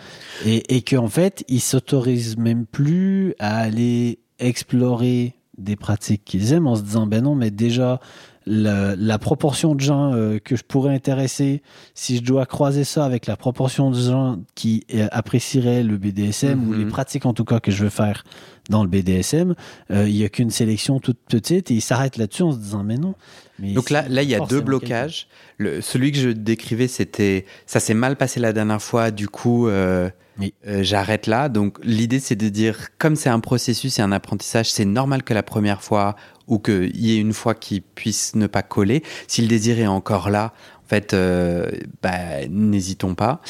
[0.45, 6.67] et, et qu'en fait, ils s'autorisent même plus à aller explorer des pratiques qu'ils aiment
[6.67, 8.01] en se disant, ben non, mais déjà,
[8.47, 11.61] la, la proportion de gens euh, que je pourrais intéresser,
[11.93, 16.67] si je dois croiser ça avec la proportion de gens qui euh, apprécieraient le BDSM
[16.67, 16.79] ou Mhm.
[16.79, 18.23] les pratiques en tout cas que je veux faire
[18.69, 19.55] dans le BDSM,
[19.91, 22.83] euh, il y a qu'une sélection toute petite et ils s'arrêtent là-dessus en se disant
[22.83, 23.15] mais non.
[23.59, 25.27] Mais Donc là, là, il y a deux blocages.
[25.57, 29.11] Le, celui que je décrivais, c'était ça s'est mal passé la dernière fois.
[29.11, 30.09] Du coup, euh,
[30.39, 30.53] Oui.
[30.67, 31.47] euh, j'arrête là.
[31.47, 35.33] Donc l'idée, c'est de dire, comme c'est un processus et un apprentissage, c'est normal que
[35.33, 36.15] la première fois
[36.47, 39.03] ou qu'il y ait une fois qui puisse ne pas coller.
[39.27, 40.53] Si le désir est encore là,
[40.83, 41.71] en fait, euh,
[42.03, 43.41] bah, n'hésitons pas.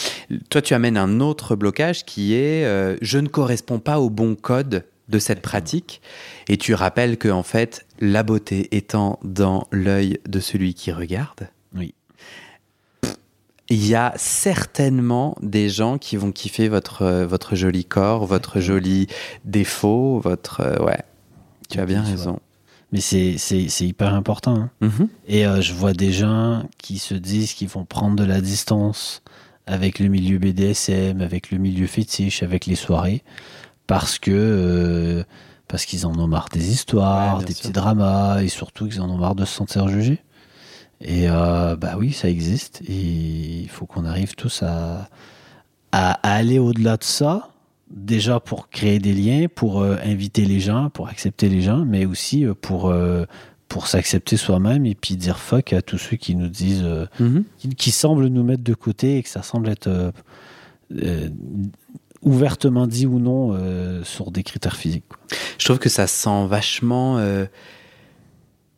[0.50, 4.36] Toi, tu amènes un autre blocage qui est euh, je ne corresponds pas au bon
[4.36, 6.02] code de cette pratique.
[6.48, 11.50] Et tu rappelles que en fait, la beauté étant dans l'œil de celui qui regarde.
[11.76, 11.94] Oui.
[13.70, 18.60] Il y a certainement des gens qui vont kiffer votre, euh, votre joli corps, votre
[18.60, 19.08] joli
[19.44, 20.62] défaut, votre.
[20.62, 21.02] euh, ouais,
[21.70, 22.40] tu as bien raison.
[22.92, 23.36] Mais c'est
[23.82, 24.56] hyper important.
[24.56, 24.70] hein.
[24.82, 25.10] Mhm.
[25.28, 29.24] Et euh, je vois des gens qui se disent qu'ils vont prendre de la distance
[29.66, 33.24] avec le milieu BDSM, avec le milieu fétiche, avec les soirées,
[33.88, 35.24] parce que euh,
[35.68, 37.64] parce qu'ils en ont marre des histoires, Ouais, des sûr.
[37.64, 40.22] petits dramas, et surtout qu'ils en ont marre de se sentir jugés.
[41.02, 42.82] Et euh, bah oui, ça existe.
[42.88, 42.94] Et
[43.64, 45.10] il faut qu'on arrive tous à,
[45.92, 47.50] à, aller au-delà de ça.
[47.92, 52.06] Déjà pour créer des liens, pour euh, inviter les gens, pour accepter les gens, mais
[52.06, 52.94] aussi pour,
[53.68, 56.86] pour s'accepter soi-même et puis dire fuck à tous ceux qui nous disent,
[57.20, 57.44] Mhm.
[57.58, 60.12] qui, qui semblent nous mettre de côté et que ça semble être
[62.26, 65.06] ouvertement dit ou non euh, sur des critères physiques.
[65.58, 67.46] Je trouve que ça sent vachement euh,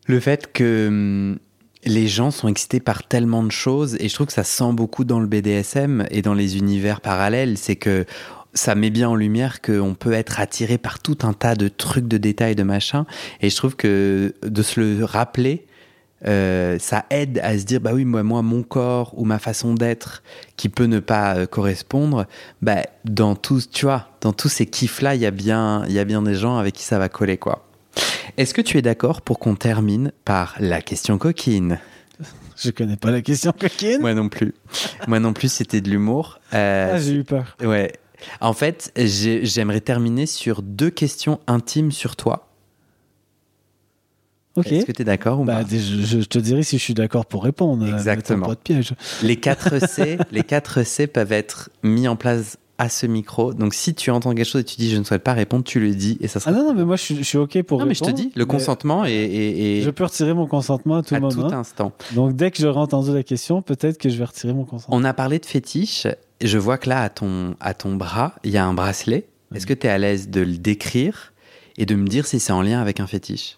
[0.06, 1.39] le fait que hum,
[1.86, 5.06] les gens sont excités par tellement de choses et je trouve que ça sent beaucoup
[5.06, 7.58] dans le BDSM et dans les univers parallèles.
[7.58, 8.06] C'est que
[8.54, 12.08] ça met bien en lumière qu'on peut être attiré par tout un tas de trucs,
[12.08, 13.06] de détails, de machins.
[13.41, 15.66] Et je trouve que de se le rappeler,
[16.26, 19.76] euh, ça aide à se dire bah oui moi moi mon corps ou ma façon
[19.76, 20.24] d'être
[20.55, 22.26] qui peut ne pas euh, correspondre
[22.63, 25.93] bah dans tous tu vois dans tous ces kiffs là il y a bien il
[25.93, 27.63] y a bien des gens avec qui ça va coller quoi.
[28.38, 31.80] Est-ce que tu es d'accord pour qu'on termine par la question coquine?
[32.57, 33.99] Je connais pas la question coquine.
[34.01, 34.53] moi non plus.
[35.07, 36.39] Moi non plus c'était de l'humour.
[36.55, 37.55] Euh, Ah, j'ai eu peur.
[37.61, 37.93] ouais.
[38.41, 42.47] En fait j'ai- j'aimerais terminer sur deux questions intimes sur toi
[44.58, 44.72] Ok.
[44.72, 46.93] est-ce que tu es d'accord ou Bah, pas je, je te dirai si je suis
[46.93, 47.86] d'accord pour répondre.
[47.86, 48.47] euh, Exactement.
[48.47, 48.93] Pas de piège.
[49.24, 53.53] Les 4 C, les 4 C peuvent être mis en place à ce micro.
[53.55, 55.80] Donc si tu entends quelque chose et tu dis je ne souhaite pas répondre, tu
[55.80, 56.51] le dis et ça sera.
[56.51, 58.05] Ah non, non, mais moi je suis, je suis ok pour non mais je te
[58.05, 61.20] répondre, dis, le consentement est, est- est Je peux retirer mon consentement à tout à
[61.20, 61.49] moment.
[61.49, 61.91] tout instant.
[62.14, 64.95] Donc dès que j'aurai entendu la question, peut-être que je vais retirer mon consentement.
[64.95, 66.05] On a parlé de fétiche.
[66.43, 69.26] Je vois que là à ton à ton bras, il y a un bracelet.
[69.55, 71.34] Est-ce que tu es à l'aise de le décrire
[71.80, 73.57] et de me dire si c'est en lien avec un fétiche?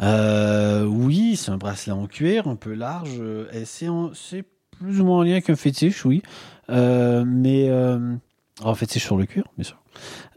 [0.00, 3.16] Euh, oui, c'est un bracelet en cuir, un peu large.
[3.20, 4.44] euh, Et c'est
[4.78, 6.22] plus ou moins en lien avec un fétiche, oui.
[6.70, 7.68] Euh, mais.
[7.68, 8.14] Euh,
[8.62, 9.80] en fétiche sur le cuir, bien sûr.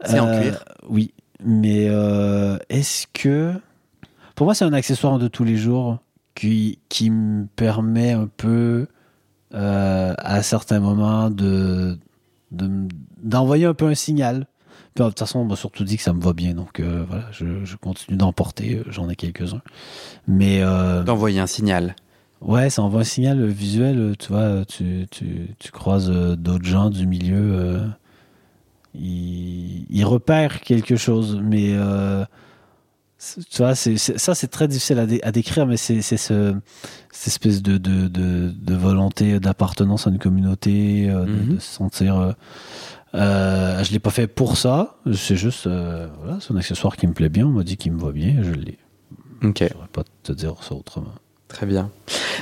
[0.04, 0.64] C'est en cuir?
[0.88, 1.12] Oui.
[1.44, 1.86] Mais
[2.68, 3.52] est-ce que.
[4.34, 5.98] Pour moi, c'est un accessoire de tous les jours
[6.34, 8.86] qui, qui me permet un peu,
[9.52, 11.98] à certains moments, de
[12.50, 14.46] d'envoyer un peu un signal.
[14.96, 17.64] De toute façon, on m'a surtout dit que ça me va bien, donc voilà, je,
[17.64, 18.82] je continue d'en porter.
[18.88, 19.62] J'en ai quelques-uns.
[20.26, 20.62] Mais
[21.04, 21.94] d'envoyer un signal.
[22.42, 24.14] Ouais, ça envoie un signal visuel.
[24.18, 27.54] Tu vois, tu, tu, tu croises euh, d'autres gens du milieu.
[27.54, 27.86] Euh,
[28.94, 31.40] ils, ils, repèrent quelque chose.
[31.42, 32.24] Mais euh,
[33.50, 36.54] tu vois, c'est, ça, c'est très difficile à, décrire, mais c'est, ce,
[37.10, 41.60] cette espèce de, de, de, volonté d'appartenance à une communauté, de, mm-hmm.
[41.60, 42.34] se sentir.
[43.14, 44.96] Euh, je l'ai pas fait pour ça.
[45.14, 47.46] C'est juste, voilà, c'est un accessoire qui me plaît bien.
[47.46, 48.42] On m'a dit qu'il me va bien.
[48.42, 48.78] Je l'ai.
[49.42, 49.62] Ok.
[49.62, 51.12] Je pourrais pas te dire ça autrement.
[51.48, 51.90] Très bien.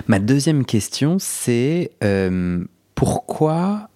[0.07, 3.91] Ma deuxième question, c'est euh, pourquoi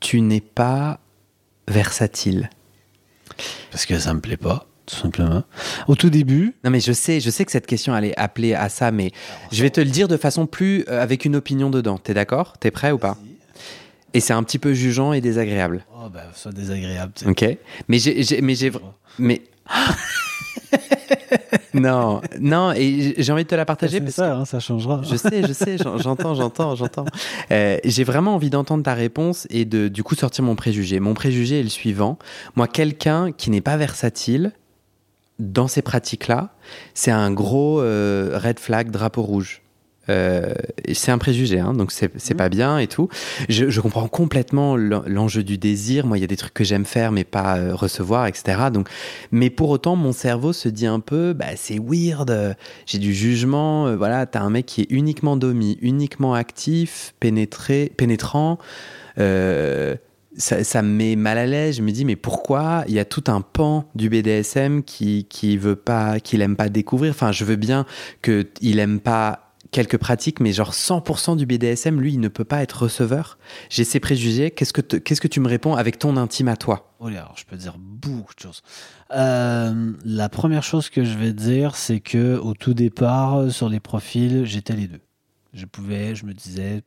[0.00, 0.98] tu n'es pas
[1.68, 2.50] versatile?
[3.70, 5.44] Parce que ça me plaît pas, tout simplement.
[5.88, 6.54] Au tout début.
[6.64, 9.12] Non, mais je sais, je sais que cette question allait appeler à ça, mais
[9.52, 11.98] je vais te le dire de façon plus euh, avec une opinion dedans.
[11.98, 12.58] T'es d'accord?
[12.58, 13.16] T'es prêt ou pas?
[14.14, 15.84] Et c'est un petit peu jugeant et désagréable.
[15.96, 17.12] Oh bah, soit désagréable.
[17.26, 17.44] Ok.
[17.88, 18.72] Mais j'ai, mais j'ai,
[19.18, 19.42] mais.
[21.74, 24.00] non, non, et j'ai envie de te la partager.
[24.04, 25.02] C'est ça, hein, ça changera.
[25.02, 27.04] Je sais, je sais, j'entends, j'entends, j'entends.
[27.50, 31.00] Euh, j'ai vraiment envie d'entendre ta réponse et de du coup sortir mon préjugé.
[31.00, 32.18] Mon préjugé est le suivant.
[32.56, 34.52] Moi, quelqu'un qui n'est pas versatile
[35.38, 36.50] dans ces pratiques-là,
[36.94, 39.62] c'est un gros euh, red flag, drapeau rouge.
[40.08, 40.52] Euh,
[40.92, 42.36] c'est un préjugé, hein, donc c'est mmh.
[42.36, 43.08] pas bien et tout.
[43.48, 46.06] Je, je comprends complètement l'enjeu du désir.
[46.06, 48.70] Moi, il y a des trucs que j'aime faire, mais pas euh, recevoir, etc.
[48.72, 48.88] Donc,
[49.30, 52.56] mais pour autant, mon cerveau se dit un peu, bah, c'est weird.
[52.86, 53.86] J'ai du jugement.
[53.86, 58.58] Euh, voilà, t'as un mec qui est uniquement domi, uniquement actif, pénétré, pénétrant.
[60.38, 61.76] Ça, ça, me met mal à l'aise.
[61.76, 62.84] Je me dis, mais pourquoi?
[62.88, 66.70] Il y a tout un pan du BDSM qui qui veut pas, qu'il aime pas
[66.70, 67.10] découvrir.
[67.10, 67.84] Enfin, je veux bien
[68.22, 69.41] qu'il aime pas
[69.72, 73.38] quelques pratiques, mais genre 100% du BDSM, lui, il ne peut pas être receveur.
[73.70, 74.52] J'ai ces préjugés.
[74.52, 76.94] Qu'est-ce que, qu'est-ce que tu me réponds avec ton intime à toi?
[77.00, 78.62] Oh alors, je peux dire beaucoup de choses.
[79.12, 83.80] Euh, la première chose que je vais dire, c'est que au tout départ, sur les
[83.80, 85.00] profils, j'étais les deux.
[85.54, 86.82] Je pouvais, je me disais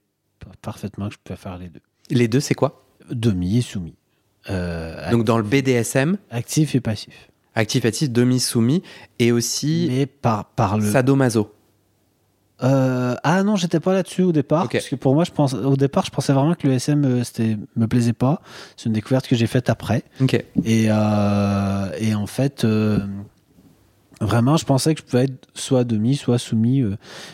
[0.62, 1.82] parfaitement que je pouvais faire les deux.
[2.12, 2.86] Les deux, c'est quoi?
[3.10, 3.96] Demi et soumis.
[4.50, 7.32] Euh, Donc dans le BDSM Actif et passif.
[7.56, 8.84] Actif, passif, demi, soumis,
[9.18, 9.88] et aussi...
[9.90, 10.92] Mais par, par le...
[10.92, 11.55] Sadomaso.
[12.64, 14.70] Euh, ah non, j'étais pas là-dessus au départ.
[14.70, 17.24] Parce que pour moi, je pense, au départ, je pensais vraiment que le SM euh,
[17.24, 18.42] c'était, me plaisait pas.
[18.78, 20.04] C'est une découverte que j'ai faite après.
[20.64, 22.66] Et, euh, et en fait,
[24.22, 26.84] vraiment, je pensais que je pouvais être soit demi, soit soumis.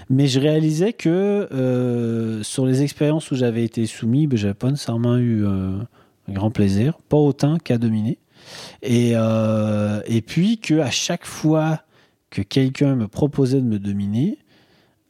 [0.09, 5.17] mais je réalisais que sur les expériences où j'avais été soumis, ben, j'avais pas nécessairement
[5.17, 5.87] eu un
[6.29, 6.97] grand plaisir.
[7.09, 8.17] Pas autant qu'à dominer.
[8.81, 11.81] Et, et puis que à chaque fois
[12.31, 14.39] que quelqu'un me proposait de me dominer,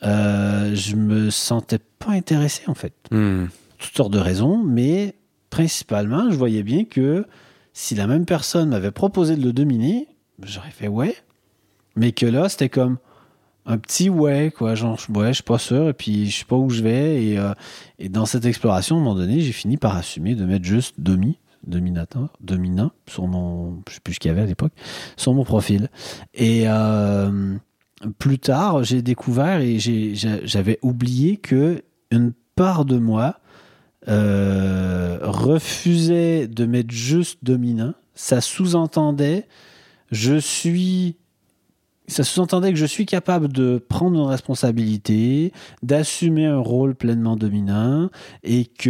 [0.03, 2.93] euh, je me sentais pas intéressé en fait.
[3.11, 3.45] Hmm.
[3.77, 5.15] Toutes sortes de raisons, mais
[5.49, 7.25] principalement, je voyais bien que
[7.73, 10.07] si la même personne m'avait proposé de le dominer,
[10.43, 11.15] j'aurais fait ouais,
[11.95, 12.97] mais que là, c'était comme
[13.65, 14.75] un petit ouais, quoi.
[14.75, 17.23] Genre, ouais, je suis pas sûr, et puis je sais pas où je vais.
[17.23, 17.53] Et, euh,
[17.99, 20.95] et dans cette exploration, à un moment donné, j'ai fini par assumer de mettre juste
[20.97, 24.73] demi, dominateur, dominant, sur mon, je sais plus ce qu'il y avait à l'époque,
[25.15, 25.89] sur mon profil.
[26.33, 27.55] Et, euh,
[28.19, 33.39] plus tard, j'ai découvert et j'avais oublié que une part de moi
[34.07, 37.93] euh, refusait de mettre juste dominant.
[38.13, 39.45] Ça sous-entendait
[40.11, 41.15] je suis
[42.07, 48.09] ça sous-entendait que je suis capable de prendre une responsabilité, d'assumer un rôle pleinement dominant
[48.43, 48.89] et que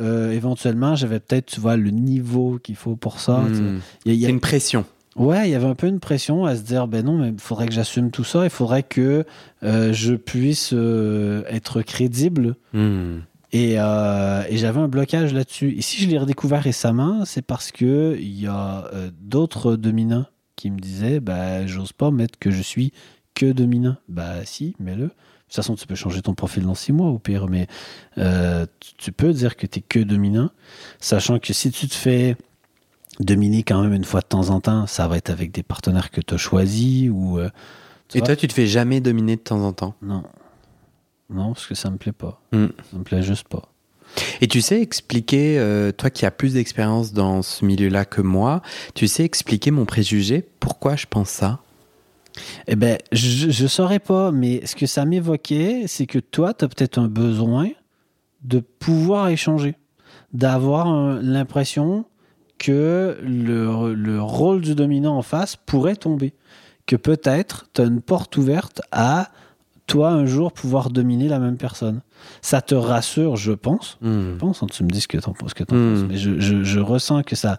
[0.00, 3.40] euh, éventuellement j'avais peut-être tu vois le niveau qu'il faut pour ça.
[3.40, 3.80] Hmm.
[4.06, 4.86] Il y, a une pression.
[5.16, 7.38] Ouais, il y avait un peu une pression à se dire ben non, mais il
[7.38, 9.24] faudrait que j'assume tout ça, il faudrait que
[9.62, 12.56] euh, je puisse euh, être crédible.
[12.72, 13.18] Hmm.
[13.52, 15.76] Et, euh, et j'avais un blocage là-dessus.
[15.78, 18.90] Et si je l'ai redécouvert récemment, c'est parce que il y a
[19.20, 22.92] d'autres dominants qui me disaient ben j'ose pas mettre que je suis
[23.34, 23.96] que dominant.
[24.08, 25.04] Bah si, mets-le.
[25.04, 27.68] De toute façon, tu peux changer ton profil dans six mois au pire, mais
[28.16, 30.50] tu peux dire que tu es que dominant,
[30.98, 32.36] sachant que si tu te fais
[33.20, 36.10] dominer quand même une fois de temps en temps, ça va être avec des partenaires
[36.10, 37.38] que tu as choisis ou.
[37.38, 37.50] Euh,
[38.14, 39.94] Et toi, tu te fais jamais dominer de temps en temps?
[40.02, 40.22] Non.
[41.30, 42.40] Non, parce que ça me plaît pas.
[42.52, 42.66] Hmm.
[42.90, 43.62] Ça me plaît juste pas.
[44.40, 48.62] Et tu sais expliquer, euh, toi qui as plus d'expérience dans ce milieu-là que moi,
[48.94, 50.46] tu sais expliquer mon préjugé?
[50.60, 51.60] Pourquoi je pense ça?
[52.68, 56.64] Eh ben, je, je saurais pas, mais ce que ça m'évoquait, c'est que toi, tu
[56.64, 57.70] as peut-être un besoin
[58.42, 59.74] de pouvoir échanger,
[60.32, 62.04] d'avoir un- l'impression
[62.64, 66.32] que le, le rôle du dominant en face pourrait tomber.
[66.86, 69.30] Que peut-être tu as une porte ouverte à
[69.86, 72.00] toi un jour pouvoir dominer la même personne.
[72.42, 73.98] Ça te rassure, je pense.
[74.00, 74.32] Hmm.
[74.32, 75.94] Je pense, hein, tu me dis ce que tu en, ce que t'en Hmm.
[75.94, 77.58] penses, mais je, je- je ressens que ça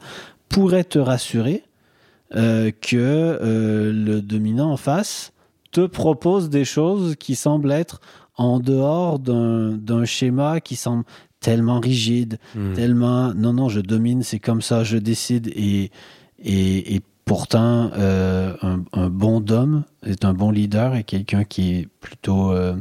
[0.49, 1.63] pourrait te rassurer
[2.35, 5.31] euh, que euh, le dominant en face
[5.71, 7.99] te propose des choses qui semblent être
[8.37, 11.03] en dehors d'un d'un schéma qui semble
[11.45, 12.73] tellement rigide, Hmm.
[12.73, 15.91] tellement non, non, je domine, c'est comme ça, je décide et,
[16.43, 21.63] et, et pourtant, euh, un, un bon dom est un bon leader et quelqu'un qui
[21.75, 22.75] est plutôt, euh,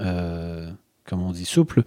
[0.00, 0.70] euh,
[1.08, 1.82] comme on dit, souple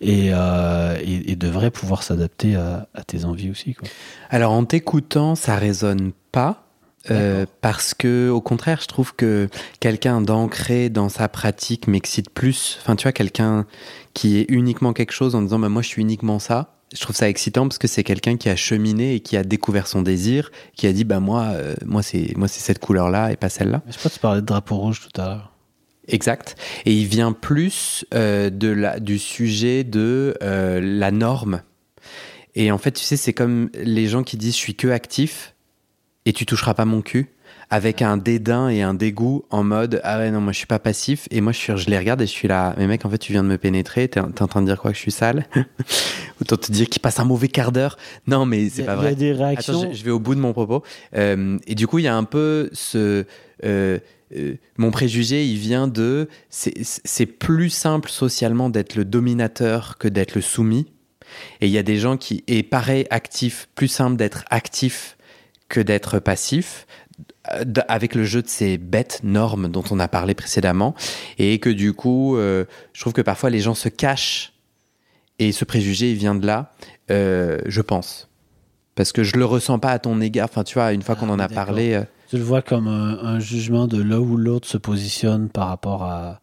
[0.00, 3.74] et, euh, et, et devrait pouvoir s'adapter à, à tes envies aussi.
[3.74, 3.88] Quoi.
[4.30, 6.61] Alors en t'écoutant, ça résonne pas.
[7.10, 9.48] Euh, parce que au contraire, je trouve que
[9.80, 12.78] quelqu'un d'ancré dans sa pratique m'excite plus.
[12.80, 13.66] Enfin, tu vois, quelqu'un
[14.14, 16.76] qui est uniquement quelque chose en disant bah, moi je suis uniquement ça.
[16.94, 19.86] Je trouve ça excitant parce que c'est quelqu'un qui a cheminé et qui a découvert
[19.86, 23.32] son désir, qui a dit bah moi euh, moi c'est moi c'est cette couleur là
[23.32, 23.82] et pas celle-là.
[23.86, 25.52] Je sais pas, tu parlais de drapeau rouge tout à l'heure.
[26.08, 26.56] Exact.
[26.84, 31.62] Et il vient plus euh, de la, du sujet de euh, la norme.
[32.54, 35.51] Et en fait, tu sais, c'est comme les gens qui disent je suis que actif
[36.26, 37.28] et tu toucheras pas mon cul
[37.70, 40.78] avec un dédain et un dégoût en mode ah ouais non moi je suis pas
[40.78, 43.10] passif et moi je suis je les regarde et je suis là mais mec en
[43.10, 45.02] fait tu viens de me pénétrer t'es t'es en train de dire quoi que je
[45.02, 45.46] suis sale?
[46.40, 47.96] Autant te dire qu'il passe un mauvais quart d'heure
[48.26, 49.90] non mais c'est pas vrai Il y a des Attends, réactions.
[49.92, 50.82] je, je vais au bout de mon propos.
[51.16, 53.24] Euh, et du coup, il y a un peu ce.
[53.64, 53.98] euh,
[54.36, 56.28] euh, mon préjugé, il vient de.
[56.50, 60.86] C'est c'est plus simple socialement d'être le dominateur que d'être le soumis.
[61.60, 62.42] Et il y a des gens qui.
[62.48, 65.16] Et pareil, actif, plus simple d'être actif
[65.72, 66.86] que d'être passif.
[67.52, 70.94] euh, Avec le jeu de ces bêtes normes dont on a parlé précédemment.
[71.38, 74.52] Et que du coup, euh, je trouve que parfois les gens se cachent.
[75.38, 76.70] Et ce préjugé, il vient de là,
[77.10, 78.28] euh, je pense.
[78.94, 80.48] Parce que je le ressens pas à ton égard.
[80.50, 81.94] Enfin, tu vois, une fois Ah, qu'on en mais a parlé.
[81.94, 85.68] euh, Tu le vois comme un, un jugement de là où l'autre se positionne par
[85.68, 86.40] rapport à,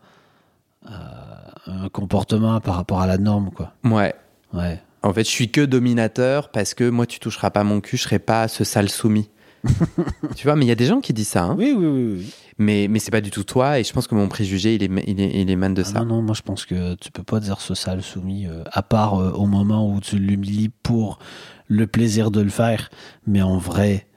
[0.88, 3.74] à un comportement, par rapport à la norme, quoi.
[3.86, 4.14] ouais.
[4.52, 4.82] Ouais.
[5.04, 8.04] En fait, je suis que dominateur parce que moi, tu toucheras pas mon cul, je
[8.04, 9.30] serai pas ce sale soumis.
[10.36, 11.44] tu vois, mais il y a des gens qui disent ça.
[11.44, 11.56] hein.
[11.58, 12.14] Oui, oui, oui.
[12.18, 12.34] oui.
[12.58, 13.80] Mais, mais c'est pas du tout toi.
[13.80, 16.00] Et je pense que mon préjugé, il, est, il, est, il émane de Ah ça.
[16.00, 18.84] non, non, moi je pense que tu peux pas dire ce sale soumis, euh, à
[18.84, 21.20] part euh, au moment où tu l'humilies pour
[21.68, 22.90] le plaisir de le faire.
[23.28, 24.08] Mais en vrai,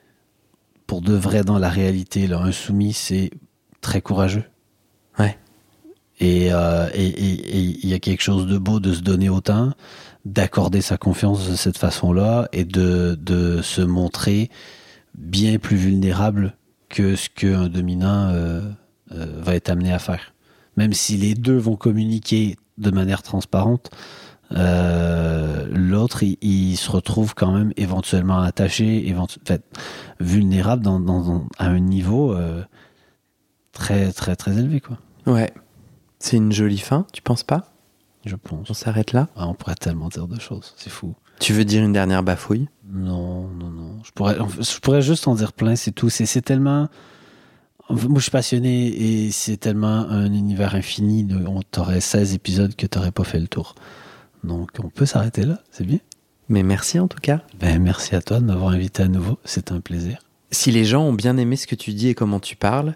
[0.89, 3.31] pour de vrai, dans la réalité, là, un soumis, c'est
[3.81, 4.45] très courageux.
[5.19, 5.39] Ouais.
[6.21, 9.29] Et euh, et- et- et il y a quelque chose de beau de se donner
[9.29, 9.73] autant,
[10.25, 14.51] d'accorder sa confiance de cette façon-là et de, de se montrer
[15.15, 16.57] bien plus vulnérable
[16.89, 18.61] que ce qu'un dominant euh,
[19.13, 20.33] euh, va être amené à faire.
[20.77, 23.91] Même si les deux vont communiquer de manière transparente,
[24.53, 29.39] euh, l'autre, il, se retrouve quand même éventuellement attaché, éventu-
[30.21, 32.37] vulnérable dans, dans- à un niveau
[33.73, 34.99] très, très, très élevé, quoi.
[35.27, 35.53] Ouais.
[36.19, 37.72] C'est une jolie fin, tu penses pas?
[38.25, 38.71] Je pense.
[38.71, 39.29] On s'arrête là?
[39.37, 41.15] Ah, on pourrait tellement dire de choses, c'est fou.
[41.41, 42.69] Tu veux dire une dernière bafouille?
[42.89, 43.99] Non, non, non.
[44.05, 46.09] Je pourrais, je pourrais juste en dire plein, c'est tout.
[46.09, 46.89] C'est c'est tellement.
[47.91, 51.27] Moi, je suis passionné et c'est tellement un univers infini.
[51.47, 53.75] On t'aurait 16 épisodes que t'aurais pas fait le tour.
[54.45, 55.99] Donc, on peut s'arrêter là, c'est bien.
[56.49, 57.43] Mais merci en tout cas.
[57.59, 59.39] Ben, merci à toi de m'avoir invité à nouveau.
[59.45, 60.19] C'est un plaisir.
[60.51, 62.95] Si les gens ont bien aimé ce que tu dis et comment tu parles,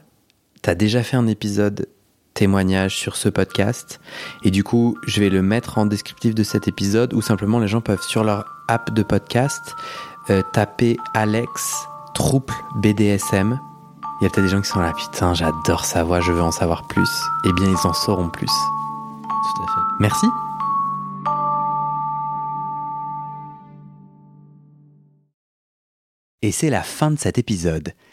[0.63, 1.89] t'as déjà fait un épisode
[2.37, 3.99] témoignage sur ce podcast.
[4.45, 7.67] Et du coup, je vais le mettre en descriptif de cet épisode ou simplement les
[7.67, 9.75] gens peuvent sur leur app de podcast
[10.31, 11.75] euh, taper Alex
[12.15, 13.59] Trouble BDSM.
[14.21, 16.43] Il y a peut-être des gens qui sont là, putain, j'adore sa voix, je veux
[16.43, 17.11] en savoir plus.
[17.45, 18.47] Eh bien, ils en sauront plus.
[18.47, 19.81] Tout à fait.
[20.01, 20.27] Merci.
[26.43, 27.93] Et c'est la fin de cet épisode.